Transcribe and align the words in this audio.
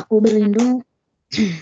Aku 0.00 0.24
berlindung 0.24 0.80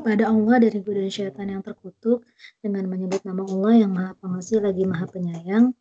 kepada 0.00 0.32
Allah 0.32 0.56
dari 0.64 0.80
godaan 0.80 1.12
syaitan 1.12 1.44
yang 1.44 1.60
terkutuk 1.60 2.24
dengan 2.64 2.88
menyebut 2.88 3.20
nama 3.28 3.44
Allah 3.44 3.84
yang 3.84 3.92
Maha 3.92 4.16
Pengasih 4.16 4.64
lagi 4.64 4.88
Maha 4.88 5.04
Penyayang. 5.12 5.76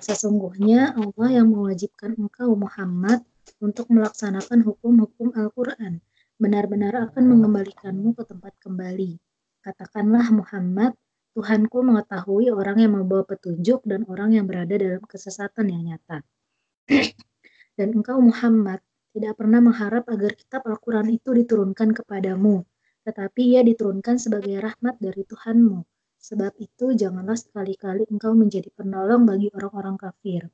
Sesungguhnya 0.00 0.96
Allah 0.96 1.28
yang 1.28 1.52
mewajibkan 1.52 2.16
engkau 2.16 2.56
Muhammad 2.56 3.28
untuk 3.60 3.92
melaksanakan 3.92 4.64
hukum-hukum 4.64 5.36
Al-Quran 5.36 6.00
benar-benar 6.40 7.12
akan 7.12 7.36
mengembalikanmu 7.36 8.16
ke 8.16 8.24
tempat 8.24 8.56
kembali. 8.64 9.20
Katakanlah 9.60 10.32
Muhammad, 10.32 10.96
Tuhanku 11.36 11.84
mengetahui 11.84 12.48
orang 12.56 12.80
yang 12.80 12.96
membawa 12.96 13.28
petunjuk 13.28 13.84
dan 13.84 14.08
orang 14.08 14.32
yang 14.32 14.48
berada 14.48 14.80
dalam 14.80 15.04
kesesatan 15.04 15.68
yang 15.68 15.92
nyata. 15.92 16.24
dan 17.76 17.92
engkau 17.92 18.16
Muhammad 18.24 18.80
tidak 19.16 19.40
pernah 19.40 19.64
mengharap 19.64 20.04
agar 20.12 20.36
kitab 20.36 20.68
Al-Quran 20.68 21.08
itu 21.08 21.32
diturunkan 21.32 21.96
kepadamu, 21.96 22.68
tetapi 23.08 23.56
ia 23.56 23.64
diturunkan 23.64 24.20
sebagai 24.20 24.60
rahmat 24.60 25.00
dari 25.00 25.24
Tuhanmu. 25.24 25.80
Sebab 26.20 26.52
itu, 26.60 26.92
janganlah 26.92 27.40
sekali-kali 27.40 28.04
engkau 28.12 28.36
menjadi 28.36 28.68
penolong 28.76 29.24
bagi 29.24 29.48
orang-orang 29.56 29.96
kafir. 29.96 30.52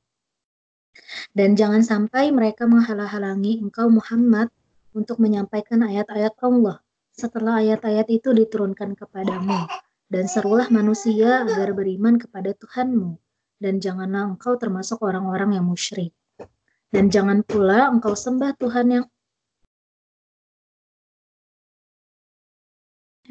Dan 1.35 1.59
jangan 1.59 1.83
sampai 1.83 2.31
mereka 2.31 2.63
menghalang-halangi 2.63 3.59
engkau 3.59 3.91
Muhammad 3.91 4.47
untuk 4.95 5.19
menyampaikan 5.19 5.83
ayat-ayat 5.83 6.39
Allah 6.39 6.79
setelah 7.11 7.59
ayat-ayat 7.59 8.07
itu 8.15 8.31
diturunkan 8.31 8.95
kepadamu. 8.95 9.67
Dan 10.07 10.31
serulah 10.31 10.71
manusia 10.71 11.43
agar 11.43 11.75
beriman 11.75 12.15
kepada 12.15 12.55
Tuhanmu. 12.55 13.19
Dan 13.59 13.83
janganlah 13.83 14.39
engkau 14.39 14.55
termasuk 14.55 15.03
orang-orang 15.03 15.59
yang 15.59 15.67
musyrik. 15.67 16.15
Dan 16.93 17.09
jangan 17.09 17.41
pula 17.41 17.89
engkau 17.89 18.13
sembah 18.13 18.53
Tuhan 18.61 18.87
yang 18.93 19.05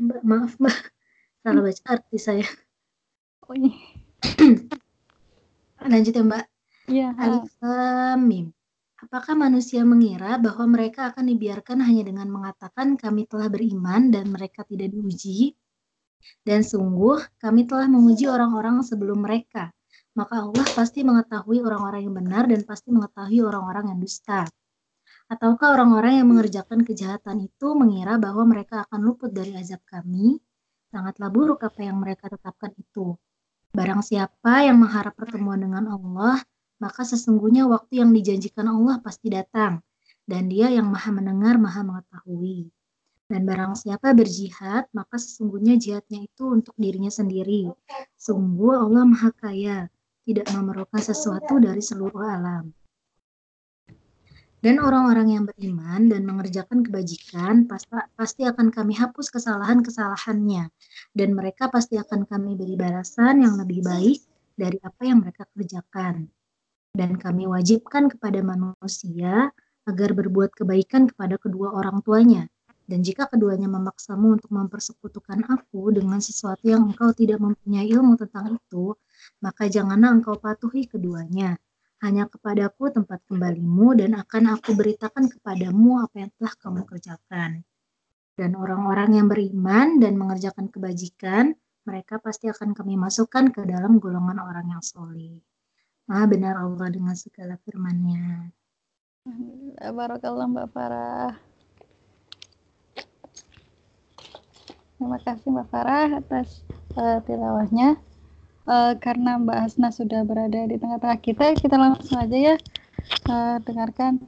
Mbak, 0.02 0.22
maaf 0.26 0.58
Mbak. 0.58 0.78
Salah 1.46 1.62
baca 1.62 1.82
arti 1.86 2.18
saya. 2.18 2.48
Oh 3.46 3.54
ini. 3.54 3.70
Lanjut 5.92 6.10
ya 6.10 6.24
Mbak. 6.26 6.44
Iya. 6.90 7.08
Alif 7.14 7.54
Mim. 8.18 8.50
Apakah 8.98 9.34
manusia 9.38 9.86
mengira 9.86 10.42
bahwa 10.42 10.66
mereka 10.66 11.14
akan 11.14 11.30
dibiarkan 11.30 11.86
hanya 11.86 12.02
dengan 12.06 12.30
mengatakan 12.34 12.98
kami 12.98 13.30
telah 13.30 13.46
beriman 13.46 14.10
dan 14.10 14.30
mereka 14.30 14.66
tidak 14.66 14.90
diuji? 14.90 15.54
Dan 16.42 16.66
sungguh 16.66 17.38
kami 17.38 17.66
telah 17.66 17.86
menguji 17.86 18.26
orang-orang 18.26 18.82
sebelum 18.82 19.22
mereka. 19.22 19.70
Maka 20.12 20.44
Allah 20.44 20.66
pasti 20.76 21.00
mengetahui 21.00 21.64
orang-orang 21.64 22.04
yang 22.04 22.14
benar 22.16 22.44
dan 22.44 22.60
pasti 22.68 22.92
mengetahui 22.92 23.40
orang-orang 23.40 23.96
yang 23.96 23.98
dusta. 23.98 24.44
Ataukah 25.32 25.72
orang-orang 25.72 26.20
yang 26.20 26.28
mengerjakan 26.28 26.84
kejahatan 26.84 27.48
itu 27.48 27.72
mengira 27.72 28.20
bahwa 28.20 28.44
mereka 28.44 28.84
akan 28.84 29.00
luput 29.00 29.32
dari 29.32 29.56
azab 29.56 29.80
kami? 29.88 30.36
Sangatlah 30.92 31.32
buruk 31.32 31.64
apa 31.64 31.80
yang 31.80 31.96
mereka 31.96 32.28
tetapkan 32.28 32.76
itu. 32.76 33.16
Barang 33.72 34.04
siapa 34.04 34.68
yang 34.68 34.76
mengharap 34.76 35.16
pertemuan 35.16 35.56
dengan 35.56 35.88
Allah, 35.88 36.36
maka 36.76 37.08
sesungguhnya 37.08 37.64
waktu 37.64 38.04
yang 38.04 38.12
dijanjikan 38.12 38.68
Allah 38.68 39.00
pasti 39.00 39.32
datang. 39.32 39.80
Dan 40.28 40.52
dia 40.52 40.68
yang 40.68 40.92
maha 40.92 41.08
mendengar, 41.08 41.56
maha 41.56 41.80
mengetahui. 41.80 42.68
Dan 43.32 43.48
barang 43.48 43.72
siapa 43.80 44.12
berjihad, 44.12 44.92
maka 44.92 45.16
sesungguhnya 45.16 45.80
jihadnya 45.80 46.28
itu 46.28 46.52
untuk 46.52 46.76
dirinya 46.76 47.08
sendiri. 47.08 47.72
Sungguh 48.20 48.76
Allah 48.76 49.08
maha 49.08 49.32
kaya, 49.32 49.88
tidak 50.22 50.46
memerlukan 50.54 51.02
sesuatu 51.02 51.58
dari 51.58 51.82
seluruh 51.82 52.22
alam. 52.22 52.70
Dan 54.62 54.78
orang-orang 54.78 55.34
yang 55.34 55.44
beriman 55.50 56.06
dan 56.06 56.22
mengerjakan 56.22 56.86
kebajikan 56.86 57.66
pasti 58.14 58.46
akan 58.46 58.70
kami 58.70 58.94
hapus 58.94 59.34
kesalahan-kesalahannya. 59.34 60.70
Dan 61.10 61.34
mereka 61.34 61.66
pasti 61.66 61.98
akan 61.98 62.30
kami 62.30 62.54
beri 62.54 62.78
balasan 62.78 63.42
yang 63.42 63.58
lebih 63.58 63.82
baik 63.82 64.22
dari 64.54 64.78
apa 64.86 65.02
yang 65.02 65.26
mereka 65.26 65.50
kerjakan. 65.50 66.30
Dan 66.94 67.18
kami 67.18 67.50
wajibkan 67.50 68.06
kepada 68.06 68.38
manusia 68.38 69.50
agar 69.82 70.14
berbuat 70.14 70.54
kebaikan 70.54 71.10
kepada 71.10 71.42
kedua 71.42 71.74
orang 71.74 71.98
tuanya. 72.06 72.46
Dan 72.86 73.02
jika 73.02 73.26
keduanya 73.26 73.66
memaksamu 73.66 74.38
untuk 74.38 74.50
mempersekutukan 74.54 75.42
aku 75.42 75.90
dengan 75.90 76.22
sesuatu 76.22 76.62
yang 76.62 76.86
engkau 76.86 77.10
tidak 77.10 77.42
mempunyai 77.42 77.90
ilmu 77.90 78.14
tentang 78.14 78.54
itu, 78.54 78.94
maka 79.42 79.66
janganlah 79.66 80.14
engkau 80.14 80.38
patuhi 80.38 80.86
keduanya 80.86 81.58
hanya 82.02 82.26
kepadaku 82.26 82.90
tempat 82.90 83.22
kembalimu 83.30 83.94
dan 83.94 84.18
akan 84.18 84.58
aku 84.58 84.74
beritakan 84.74 85.30
kepadamu 85.30 86.02
apa 86.02 86.26
yang 86.26 86.30
telah 86.34 86.54
kamu 86.58 86.82
kerjakan. 86.82 87.62
Dan 88.34 88.58
orang-orang 88.58 89.22
yang 89.22 89.26
beriman 89.30 90.02
dan 90.02 90.18
mengerjakan 90.18 90.66
kebajikan, 90.66 91.54
mereka 91.86 92.18
pasti 92.18 92.50
akan 92.50 92.74
kami 92.74 92.98
masukkan 92.98 93.54
ke 93.54 93.62
dalam 93.62 94.02
golongan 94.02 94.42
orang 94.42 94.66
yang 94.74 94.82
soleh. 94.82 95.38
Maha 96.10 96.26
benar 96.26 96.58
Allah 96.58 96.90
dengan 96.90 97.14
segala 97.14 97.54
firman-Nya. 97.62 98.50
Barakallah 99.94 100.50
Mbak 100.50 100.68
Farah. 100.74 101.38
Terima 104.98 105.18
kasih 105.22 105.48
Mbak 105.54 105.66
Farah 105.70 106.08
atas 106.18 106.66
uh, 106.98 107.22
tilawahnya 107.22 107.94
uh, 108.66 108.92
karena 108.98 109.38
Mbak 109.38 109.58
Hasna 109.58 109.88
sudah 109.90 110.22
berada 110.26 110.66
di 110.66 110.76
tengah-tengah 110.78 111.20
kita, 111.22 111.54
kita 111.58 111.76
langsung 111.78 112.18
aja 112.18 112.36
ya 112.36 112.56
uh, 113.30 113.56
dengarkan 113.62 114.22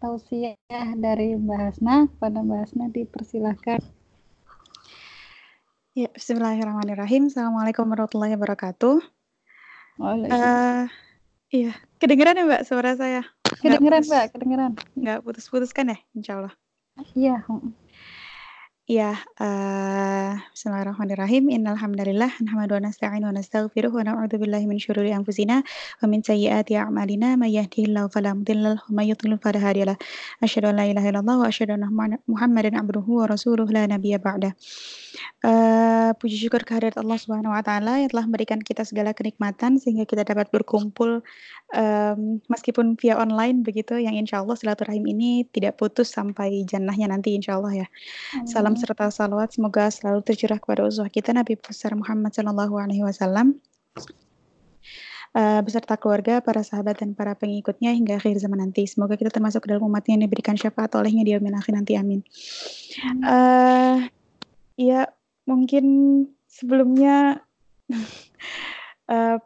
tausiah 0.00 0.56
dari 0.96 1.36
Mbak 1.36 1.60
Hasna 1.60 2.08
kepada 2.12 2.38
Mbak 2.44 2.58
Hasna 2.64 2.84
dipersilahkan. 2.92 3.80
Ya, 5.96 6.12
Bismillahirrahmanirrahim. 6.12 7.32
Assalamualaikum 7.32 7.88
warahmatullahi 7.88 8.36
wabarakatuh. 8.36 9.00
Uh, 9.96 10.84
iya, 11.48 11.72
kedengeran 11.96 12.36
ya 12.36 12.44
Mbak 12.44 12.62
suara 12.68 12.92
saya? 13.00 13.24
Kedengeran 13.64 14.04
Mbak, 14.04 14.24
kedengeran. 14.36 14.72
Nggak 14.92 15.24
putus-putus 15.24 15.72
kan 15.72 15.88
ya, 15.88 15.98
insya 16.12 16.44
Allah? 16.44 16.54
Iya. 17.16 17.40
Ya, 18.86 19.18
uh, 19.42 20.38
Bismillahirrahmanirrahim. 20.54 21.50
Innal 21.50 21.74
hamdalillah 21.74 22.38
nahmadu 22.38 22.78
wa 22.78 22.86
nasta'inu 22.86 23.26
wa 23.26 23.34
nastaghfiruh 23.34 23.90
wa 23.90 24.06
na'udzu 24.06 24.38
billahi 24.38 24.70
min 24.70 24.78
syururi 24.78 25.10
anfusina 25.10 25.66
wa 25.98 26.06
min 26.06 26.22
sayyiati 26.22 26.78
a'malina 26.78 27.34
may 27.34 27.50
yahdihillahu 27.58 28.06
fala 28.14 28.38
mudilla 28.38 28.78
lahu 28.78 28.86
wa 28.86 29.02
may 29.02 29.10
yudlil 29.10 29.42
fala 29.42 29.58
an 29.58 30.74
la 30.78 30.86
ilaha 30.86 31.06
illallah 31.10 31.34
wa 31.34 31.50
asyhadu 31.50 31.74
anna 31.74 31.90
Muhammadan 32.30 32.78
abduhu 32.78 33.26
wa 33.26 33.26
rasuluhu 33.26 33.74
la 33.74 33.90
nabiyya 33.90 34.22
ba'da. 34.22 34.54
Uh, 35.42 36.14
puji 36.22 36.46
syukur 36.46 36.62
kehadirat 36.62 36.94
Allah 36.94 37.18
Subhanahu 37.18 37.58
wa 37.58 37.66
taala 37.66 37.98
yang 37.98 38.14
telah 38.14 38.30
memberikan 38.30 38.62
kita 38.62 38.86
segala 38.86 39.18
kenikmatan 39.18 39.82
sehingga 39.82 40.06
kita 40.06 40.22
dapat 40.22 40.46
berkumpul 40.54 41.26
um, 41.74 42.38
meskipun 42.46 42.94
via 42.94 43.18
online 43.18 43.66
begitu 43.66 43.98
yang 43.98 44.14
insya 44.14 44.44
Allah 44.44 44.54
silaturahim 44.54 45.02
ini 45.10 45.48
tidak 45.50 45.80
putus 45.80 46.12
sampai 46.12 46.62
jannahnya 46.68 47.10
nanti 47.10 47.34
insya 47.34 47.58
Allah 47.58 47.86
ya. 47.86 47.88
Amin. 48.36 48.46
Salam 48.46 48.74
serta 48.78 49.10
salawat 49.10 49.56
semoga 49.56 49.90
selalu 49.90 50.22
tercurah 50.22 50.60
kepada 50.62 50.86
uswah 50.86 51.10
kita 51.10 51.34
Nabi 51.34 51.58
besar 51.58 51.96
Muhammad 51.98 52.30
Shallallahu 52.36 52.74
Alaihi 52.78 53.02
Wasallam. 53.02 53.58
Uh, 55.36 55.60
beserta 55.60 56.00
keluarga, 56.00 56.40
para 56.40 56.64
sahabat 56.64 57.04
dan 57.04 57.12
para 57.12 57.36
pengikutnya 57.36 57.92
hingga 57.92 58.16
akhir 58.16 58.40
zaman 58.40 58.56
nanti. 58.56 58.88
Semoga 58.88 59.20
kita 59.20 59.28
termasuk 59.28 59.68
ke 59.68 59.68
dalam 59.68 59.84
umatnya 59.84 60.16
yang 60.16 60.24
diberikan 60.24 60.56
syafaat 60.56 60.96
olehnya 60.96 61.28
di 61.28 61.36
akhir 61.36 61.76
nanti. 61.76 61.92
Amin. 62.00 62.24
Uh, 63.20 64.08
ya 64.80 65.12
mungkin 65.44 65.84
sebelumnya 66.48 67.44
uh, 69.12 69.36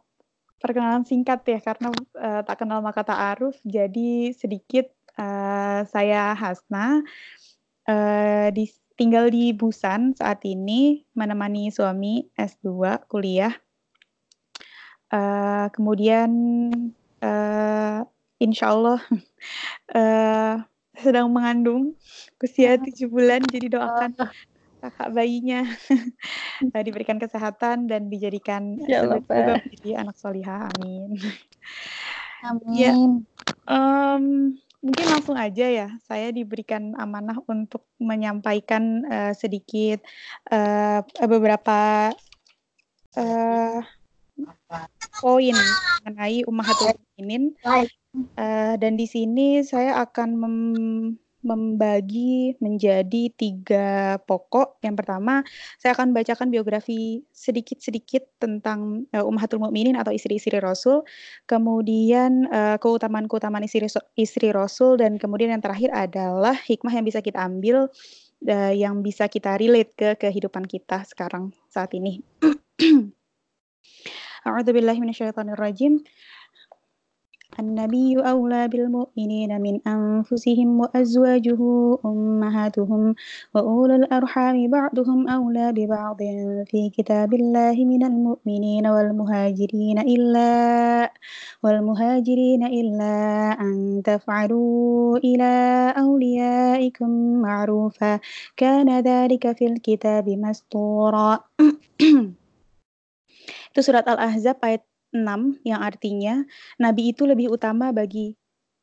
perkenalan 0.61 1.09
singkat 1.09 1.41
ya 1.49 1.59
karena 1.65 1.89
uh, 2.21 2.41
tak 2.45 2.63
kenal 2.63 2.85
maka 2.85 3.03
tak 3.03 3.19
aruf. 3.35 3.57
Jadi 3.65 4.37
sedikit 4.37 4.93
uh, 5.17 5.83
saya 5.89 6.37
Hasna 6.37 7.01
uh, 7.89 8.47
di 8.53 8.69
tinggal 9.01 9.33
di 9.33 9.57
Busan 9.57 10.13
saat 10.13 10.45
ini 10.45 11.09
menemani 11.17 11.73
suami 11.73 12.29
S2 12.37 13.01
kuliah. 13.09 13.57
Uh, 15.11 15.67
kemudian 15.75 16.31
uh, 17.25 18.05
insya 18.39 18.71
Allah 18.71 19.01
uh, 19.97 20.55
sedang 21.03 21.33
mengandung 21.33 21.97
usia 22.39 22.77
tujuh 22.77 23.09
bulan 23.09 23.41
jadi 23.49 23.73
doakan 23.73 24.13
kakak 24.81 25.13
bayinya. 25.13 25.63
Uh, 26.65 26.83
diberikan 26.87 27.21
kesehatan 27.21 27.87
dan 27.87 28.09
dijadikan 28.09 28.81
ya 29.85 30.01
anak 30.01 30.17
solihah 30.17 30.73
amin. 30.77 31.21
Amin. 32.41 32.73
ya, 32.73 32.97
um, 33.69 34.57
mungkin 34.81 35.07
langsung 35.13 35.37
aja 35.37 35.69
ya 35.69 35.89
saya 36.09 36.33
diberikan 36.33 36.97
amanah 36.97 37.37
untuk 37.45 37.85
menyampaikan 38.01 39.05
uh, 39.05 39.33
sedikit 39.37 40.01
uh, 40.49 41.05
beberapa 41.29 42.09
uh, 43.21 43.79
poin 45.21 45.57
mengenai 46.01 46.49
ummahatul 46.49 46.97
mukminin 46.97 47.53
uh, 48.41 48.75
dan 48.81 48.97
di 48.97 49.05
sini 49.05 49.61
saya 49.61 50.01
akan 50.01 50.29
mem 50.41 50.57
membagi 51.41 52.57
menjadi 52.61 53.33
tiga 53.33 54.21
pokok. 54.29 54.81
Yang 54.85 55.05
pertama, 55.05 55.41
saya 55.81 55.97
akan 55.97 56.13
bacakan 56.13 56.53
biografi 56.53 57.25
sedikit-sedikit 57.33 58.29
tentang 58.37 59.09
uh, 59.17 59.25
Ummahatul 59.25 59.61
Mukminin 59.65 59.97
atau 59.97 60.13
istri-istri 60.13 60.61
Rasul, 60.61 61.05
kemudian 61.49 62.49
uh, 62.53 62.77
keutamaan-keutamaan 62.77 63.65
istri 63.65 63.89
istri 64.17 64.49
Rasul 64.53 65.01
dan 65.01 65.17
kemudian 65.17 65.53
yang 65.53 65.65
terakhir 65.65 65.91
adalah 65.97 66.57
hikmah 66.57 66.93
yang 66.93 67.05
bisa 67.09 67.25
kita 67.25 67.41
ambil 67.41 67.89
uh, 68.49 68.73
yang 68.77 69.01
bisa 69.01 69.29
kita 69.29 69.57
relate 69.57 69.93
ke 69.97 70.09
kehidupan 70.21 70.69
kita 70.69 71.05
sekarang 71.09 71.53
saat 71.73 71.93
ini. 71.97 72.21
A'udzubillahi 74.41 75.01
minasyaitonirrajim. 75.05 76.01
النبي 77.61 78.17
أولى 78.17 78.69
بالمؤمنين 78.69 79.61
من 79.61 79.81
أنفسهم 79.87 80.81
وأزواجه 80.81 81.61
أمهاتهم 82.05 83.15
وأولو 83.55 83.95
الأرحام 83.95 84.71
بعضهم 84.71 85.29
أولى 85.29 85.73
ببعض. 85.73 86.19
في 86.67 86.91
كتاب 86.97 87.35
الله 87.35 87.77
من 87.85 88.03
المؤمنين 88.05 88.87
والمهاجرين 88.87 89.99
إلا 89.99 90.51
والمهاجرين 91.63 92.63
إلا 92.67 93.15
أن 93.61 94.03
تفعلوا 94.05 95.17
إلى 95.19 95.53
أوليائكم 95.99 97.11
معروفا. 97.43 98.21
كان 98.57 98.89
ذلك 99.01 99.45
في 99.57 99.67
الكتاب 99.67 100.29
مسطورا. 100.29 101.39
Itu 103.71 103.87
surat 103.87 104.03
Al-Ahzab 104.03 104.59
ayat 104.67 104.90
6 105.15 105.63
yang 105.67 105.81
artinya 105.83 106.43
nabi 106.79 107.11
itu 107.15 107.27
lebih 107.27 107.51
utama 107.51 107.91
bagi 107.91 108.39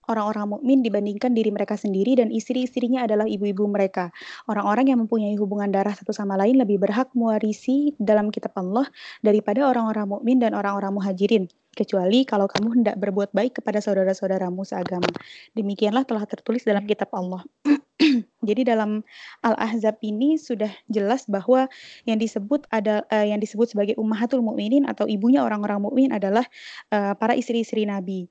orang-orang 0.07 0.57
mukmin 0.57 0.79
dibandingkan 0.81 1.35
diri 1.35 1.51
mereka 1.51 1.75
sendiri 1.75 2.15
dan 2.17 2.31
istri-istrinya 2.31 3.03
adalah 3.03 3.27
ibu-ibu 3.27 3.67
mereka. 3.67 4.09
Orang-orang 4.47 4.95
yang 4.95 4.99
mempunyai 5.03 5.35
hubungan 5.35 5.69
darah 5.69 5.93
satu 5.93 6.15
sama 6.15 6.39
lain 6.39 6.57
lebih 6.57 6.79
berhak 6.79 7.11
mewarisi 7.11 7.93
dalam 7.99 8.31
kitab 8.31 8.55
Allah 8.55 8.87
daripada 9.19 9.67
orang-orang 9.67 10.07
mukmin 10.07 10.39
dan 10.39 10.55
orang-orang 10.55 10.95
muhajirin 10.95 11.51
kecuali 11.75 12.25
kalau 12.25 12.49
kamu 12.49 12.81
hendak 12.81 12.95
berbuat 12.97 13.35
baik 13.35 13.61
kepada 13.61 13.83
saudara-saudaramu 13.83 14.65
seagama. 14.65 15.11
Demikianlah 15.53 16.07
telah 16.07 16.25
tertulis 16.25 16.65
dalam 16.65 16.87
kitab 16.87 17.11
Allah. 17.13 17.43
Jadi 18.49 18.61
dalam 18.61 19.01
Al-Ahzab 19.41 19.97
ini 20.05 20.37
sudah 20.37 20.69
jelas 20.85 21.25
bahwa 21.25 21.65
yang 22.05 22.21
disebut 22.21 22.69
ada 22.69 23.01
uh, 23.09 23.25
yang 23.25 23.41
disebut 23.41 23.73
sebagai 23.73 23.97
ummahatul 23.97 24.45
mukminin 24.45 24.85
atau 24.85 25.09
ibunya 25.09 25.41
orang-orang 25.41 25.81
mukmin 25.81 26.09
adalah 26.13 26.45
uh, 26.93 27.17
para 27.17 27.33
istri-istri 27.33 27.89
Nabi. 27.89 28.29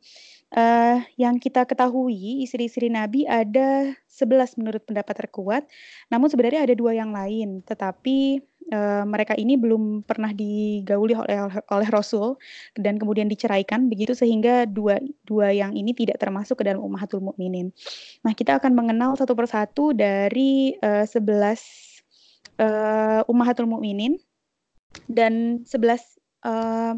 Uh, 0.54 1.02
yang 1.18 1.42
kita 1.42 1.66
ketahui 1.66 2.46
istri-istri 2.46 2.86
Nabi 2.86 3.26
ada 3.26 3.90
11 4.06 4.62
menurut 4.62 4.86
pendapat 4.86 5.26
terkuat, 5.26 5.66
namun 6.06 6.30
sebenarnya 6.30 6.62
ada 6.62 6.74
dua 6.78 6.94
yang 6.94 7.10
lain, 7.10 7.66
tetapi 7.66 8.38
uh, 8.72 9.04
mereka 9.06 9.34
ini 9.38 9.54
belum 9.54 10.02
pernah 10.06 10.32
digauli 10.34 11.14
oleh, 11.14 11.50
oleh 11.50 11.88
Rasul 11.90 12.38
dan 12.74 12.98
kemudian 12.98 13.30
diceraikan 13.30 13.86
begitu 13.86 14.14
sehingga 14.16 14.66
dua 14.66 14.98
dua 15.26 15.52
yang 15.52 15.74
ini 15.74 15.94
tidak 15.94 16.18
termasuk 16.22 16.62
ke 16.62 16.64
dalam 16.66 16.82
ummahatul 16.82 17.22
mukminin. 17.22 17.70
Nah, 18.26 18.32
kita 18.34 18.58
akan 18.58 18.72
mengenal 18.74 19.14
satu 19.14 19.36
persatu 19.36 19.92
dari 19.94 20.74
uh, 20.82 21.04
11 21.04 21.16
uh, 22.60 23.22
ummahatul 23.30 23.68
mukminin 23.68 24.18
dan 25.06 25.62
11 25.66 26.16
uh, 26.46 26.94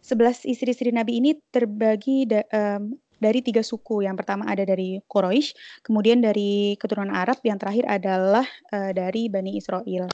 11 0.00 0.48
istri-istri 0.48 0.90
Nabi 0.94 1.20
ini 1.20 1.36
terbagi 1.52 2.24
da, 2.28 2.44
um, 2.52 2.96
dari 3.20 3.44
tiga 3.44 3.60
suku. 3.60 4.02
Yang 4.08 4.24
pertama 4.24 4.48
ada 4.48 4.64
dari 4.64 4.98
Quraisy, 5.04 5.84
kemudian 5.84 6.24
dari 6.24 6.74
keturunan 6.80 7.12
Arab, 7.12 7.38
yang 7.44 7.60
terakhir 7.60 7.84
adalah 7.86 8.48
uh, 8.72 8.90
dari 8.96 9.28
Bani 9.28 9.60
Israel. 9.60 10.08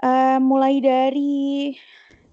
Uh, 0.00 0.40
mulai 0.40 0.80
dari 0.80 1.76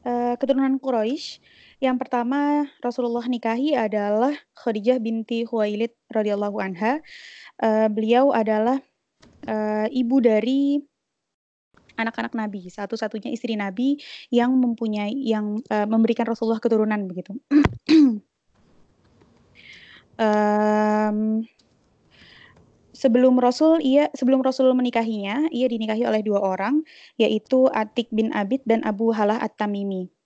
uh, 0.07 0.39
keturunan 0.39 0.79
Quraisy, 0.79 1.43
yang 1.83 1.99
pertama 1.99 2.63
Rasulullah 2.79 3.27
nikahi 3.27 3.75
adalah 3.75 4.31
Khadijah 4.55 5.03
binti 5.03 5.43
Khuwailid 5.43 5.91
radhiyallahu 6.07 6.57
anha. 6.63 7.03
Uh, 7.59 7.91
beliau 7.91 8.31
adalah 8.31 8.79
uh, 9.51 9.87
ibu 9.91 10.17
dari 10.23 10.79
anak-anak 11.97 12.33
Nabi, 12.37 12.69
satu-satunya 12.71 13.33
istri 13.33 13.59
Nabi 13.59 13.99
yang 14.31 14.53
mempunyai 14.55 15.11
yang 15.13 15.59
uh, 15.67 15.85
memberikan 15.89 16.29
Rasulullah 16.29 16.63
keturunan 16.63 17.03
begitu. 17.09 17.35
um, 20.17 21.43
sebelum 22.97 23.37
Rasul 23.37 23.77
ia 23.85 24.09
sebelum 24.17 24.41
Rasul 24.41 24.73
menikahinya, 24.73 25.45
ia 25.53 25.69
dinikahi 25.69 26.03
oleh 26.09 26.25
dua 26.25 26.41
orang, 26.41 26.81
yaitu 27.21 27.69
Atik 27.69 28.09
bin 28.09 28.33
Abid 28.33 28.65
dan 28.65 28.81
Abu 28.81 29.13
Halah 29.13 29.37
At-Tamimi. 29.45 30.16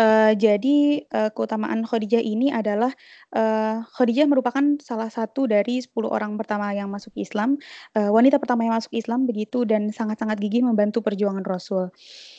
Uh, 0.00 0.32
jadi 0.32 1.04
uh, 1.12 1.28
keutamaan 1.36 1.84
Khadijah 1.84 2.24
ini 2.24 2.48
adalah 2.48 2.96
uh, 3.36 3.84
Khadijah 3.92 4.24
merupakan 4.24 4.64
salah 4.80 5.12
satu 5.12 5.44
dari 5.44 5.84
10 5.84 5.92
orang 6.08 6.40
pertama 6.40 6.72
yang 6.72 6.88
masuk 6.88 7.12
Islam, 7.12 7.60
uh, 7.92 8.08
wanita 8.08 8.40
pertama 8.40 8.64
yang 8.64 8.72
masuk 8.72 8.88
Islam 8.96 9.28
begitu 9.28 9.68
dan 9.68 9.92
sangat-sangat 9.92 10.40
gigih 10.40 10.64
membantu 10.64 11.04
perjuangan 11.04 11.44
Rasul. 11.44 11.92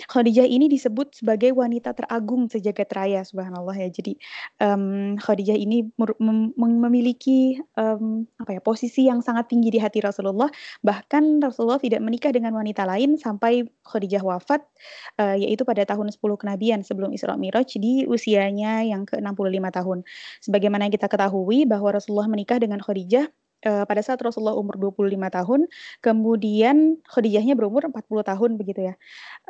Khadijah 0.10 0.50
ini 0.50 0.66
disebut 0.66 1.22
sebagai 1.22 1.54
wanita 1.54 1.94
teragung 1.94 2.50
sejagat 2.50 2.90
raya, 2.90 3.22
subhanallah 3.22 3.78
ya. 3.78 3.90
Jadi 3.94 4.18
um, 4.58 5.14
Khadijah 5.22 5.54
ini 5.54 5.86
mem 6.02 6.58
memiliki 6.58 7.62
um, 7.78 8.26
apa 8.42 8.58
ya 8.58 8.62
posisi 8.66 9.06
yang 9.06 9.22
sangat 9.22 9.54
tinggi 9.54 9.70
di 9.70 9.78
hati 9.78 10.02
Rasulullah. 10.02 10.50
Bahkan 10.82 11.38
Rasulullah 11.46 11.78
tidak 11.78 12.02
menikah 12.02 12.34
dengan 12.34 12.58
wanita 12.58 12.82
lain 12.90 13.14
sampai 13.22 13.62
Khadijah 13.86 14.26
wafat, 14.26 14.66
uh, 15.22 15.38
yaitu 15.38 15.62
pada 15.62 15.86
tahun 15.86 16.10
10 16.10 16.18
kenabian 16.42 16.82
sebelum 16.82 17.14
Isra 17.14 17.43
Mi'raj 17.44 17.76
di 17.76 18.08
usianya 18.08 18.88
yang 18.88 19.04
ke-65 19.04 19.68
tahun. 19.76 20.00
Sebagaimana 20.40 20.88
kita 20.88 21.12
ketahui 21.12 21.68
bahwa 21.68 21.92
Rasulullah 21.92 22.32
menikah 22.32 22.64
dengan 22.64 22.80
Khadijah 22.80 23.28
uh, 23.68 23.84
pada 23.84 24.00
saat 24.00 24.24
Rasulullah 24.24 24.56
umur 24.56 24.80
25 24.80 25.20
tahun, 25.28 25.62
kemudian 26.00 27.04
Khadijahnya 27.12 27.60
berumur 27.60 27.92
40 27.92 28.32
tahun 28.32 28.52
begitu 28.56 28.94
ya. 28.94 28.96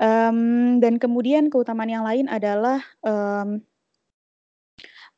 Um, 0.02 0.82
dan 0.82 0.98
kemudian 0.98 1.54
keutamaan 1.54 1.94
yang 1.94 2.06
lain 2.06 2.26
adalah 2.26 2.82
um, 3.06 3.62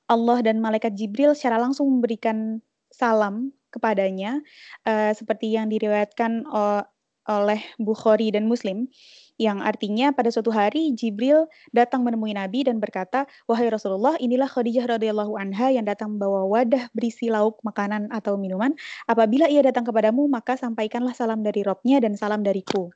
Allah 0.05 0.37
dan 0.45 0.61
malaikat 0.61 0.93
Jibril 0.93 1.33
secara 1.33 1.57
langsung 1.57 1.89
memberikan 1.89 2.61
salam 2.93 3.51
kepadanya 3.73 4.39
uh, 4.87 5.11
seperti 5.11 5.51
yang 5.57 5.67
diriwayatkan 5.67 6.47
uh, 6.47 6.85
oleh 7.25 7.59
Bukhari 7.81 8.29
dan 8.29 8.45
Muslim 8.45 8.87
yang 9.35 9.59
artinya 9.59 10.15
pada 10.15 10.31
suatu 10.31 10.51
hari 10.51 10.95
Jibril 10.95 11.47
datang 11.75 12.07
menemui 12.07 12.31
Nabi 12.31 12.63
dan 12.63 12.79
berkata, 12.79 13.27
"Wahai 13.49 13.67
Rasulullah, 13.67 14.15
inilah 14.19 14.47
Khadijah 14.47 14.87
radhiyallahu 14.95 15.35
anha 15.35 15.75
yang 15.75 15.83
datang 15.83 16.15
membawa 16.15 16.47
wadah 16.47 16.87
berisi 16.95 17.27
lauk, 17.27 17.59
makanan 17.67 18.07
atau 18.15 18.39
minuman. 18.39 18.71
Apabila 19.11 19.51
ia 19.51 19.59
datang 19.59 19.83
kepadamu, 19.83 20.27
maka 20.31 20.55
sampaikanlah 20.55 21.11
salam 21.11 21.43
dari 21.43 21.61
Robnya 21.63 21.99
dan 21.99 22.15
salam 22.15 22.43
dariku." 22.43 22.95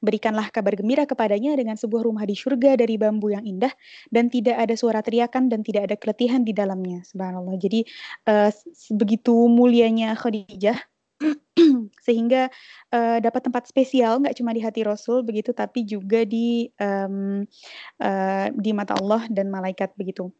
Berikanlah 0.00 0.48
kabar 0.48 0.72
gembira 0.72 1.04
kepadanya 1.04 1.52
dengan 1.52 1.76
sebuah 1.76 2.08
rumah 2.08 2.24
di 2.24 2.32
surga 2.32 2.80
dari 2.80 2.96
bambu 2.96 3.28
yang 3.28 3.44
indah 3.44 3.72
dan 4.08 4.32
tidak 4.32 4.56
ada 4.56 4.72
suara 4.72 5.04
teriakan 5.04 5.52
dan 5.52 5.60
tidak 5.60 5.88
ada 5.88 5.96
keletihan 6.00 6.40
di 6.40 6.56
dalamnya. 6.56 7.04
Subhanallah. 7.04 7.60
Jadi 7.60 7.84
uh, 8.28 8.48
begitu 8.96 9.36
mulianya 9.52 10.16
Khadijah 10.16 10.80
sehingga 12.00 12.48
uh, 12.92 13.18
dapat 13.20 13.48
tempat 13.48 13.68
spesial 13.68 14.20
nggak 14.20 14.36
cuma 14.36 14.56
di 14.56 14.60
hati 14.64 14.82
Rasul 14.82 15.22
begitu 15.22 15.52
tapi 15.52 15.84
juga 15.84 16.24
di 16.24 16.68
um, 16.80 17.44
uh, 18.00 18.46
di 18.56 18.70
mata 18.72 18.96
Allah 18.98 19.28
dan 19.28 19.52
malaikat 19.52 19.92
begitu. 19.94 20.32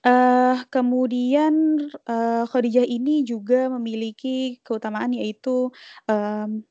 Uh, 0.00 0.64
kemudian 0.72 1.76
uh, 2.08 2.48
Khadijah 2.48 2.88
ini 2.88 3.20
juga 3.20 3.68
memiliki 3.68 4.56
keutamaan 4.64 5.12
yaitu 5.12 5.68
um, 6.08 6.64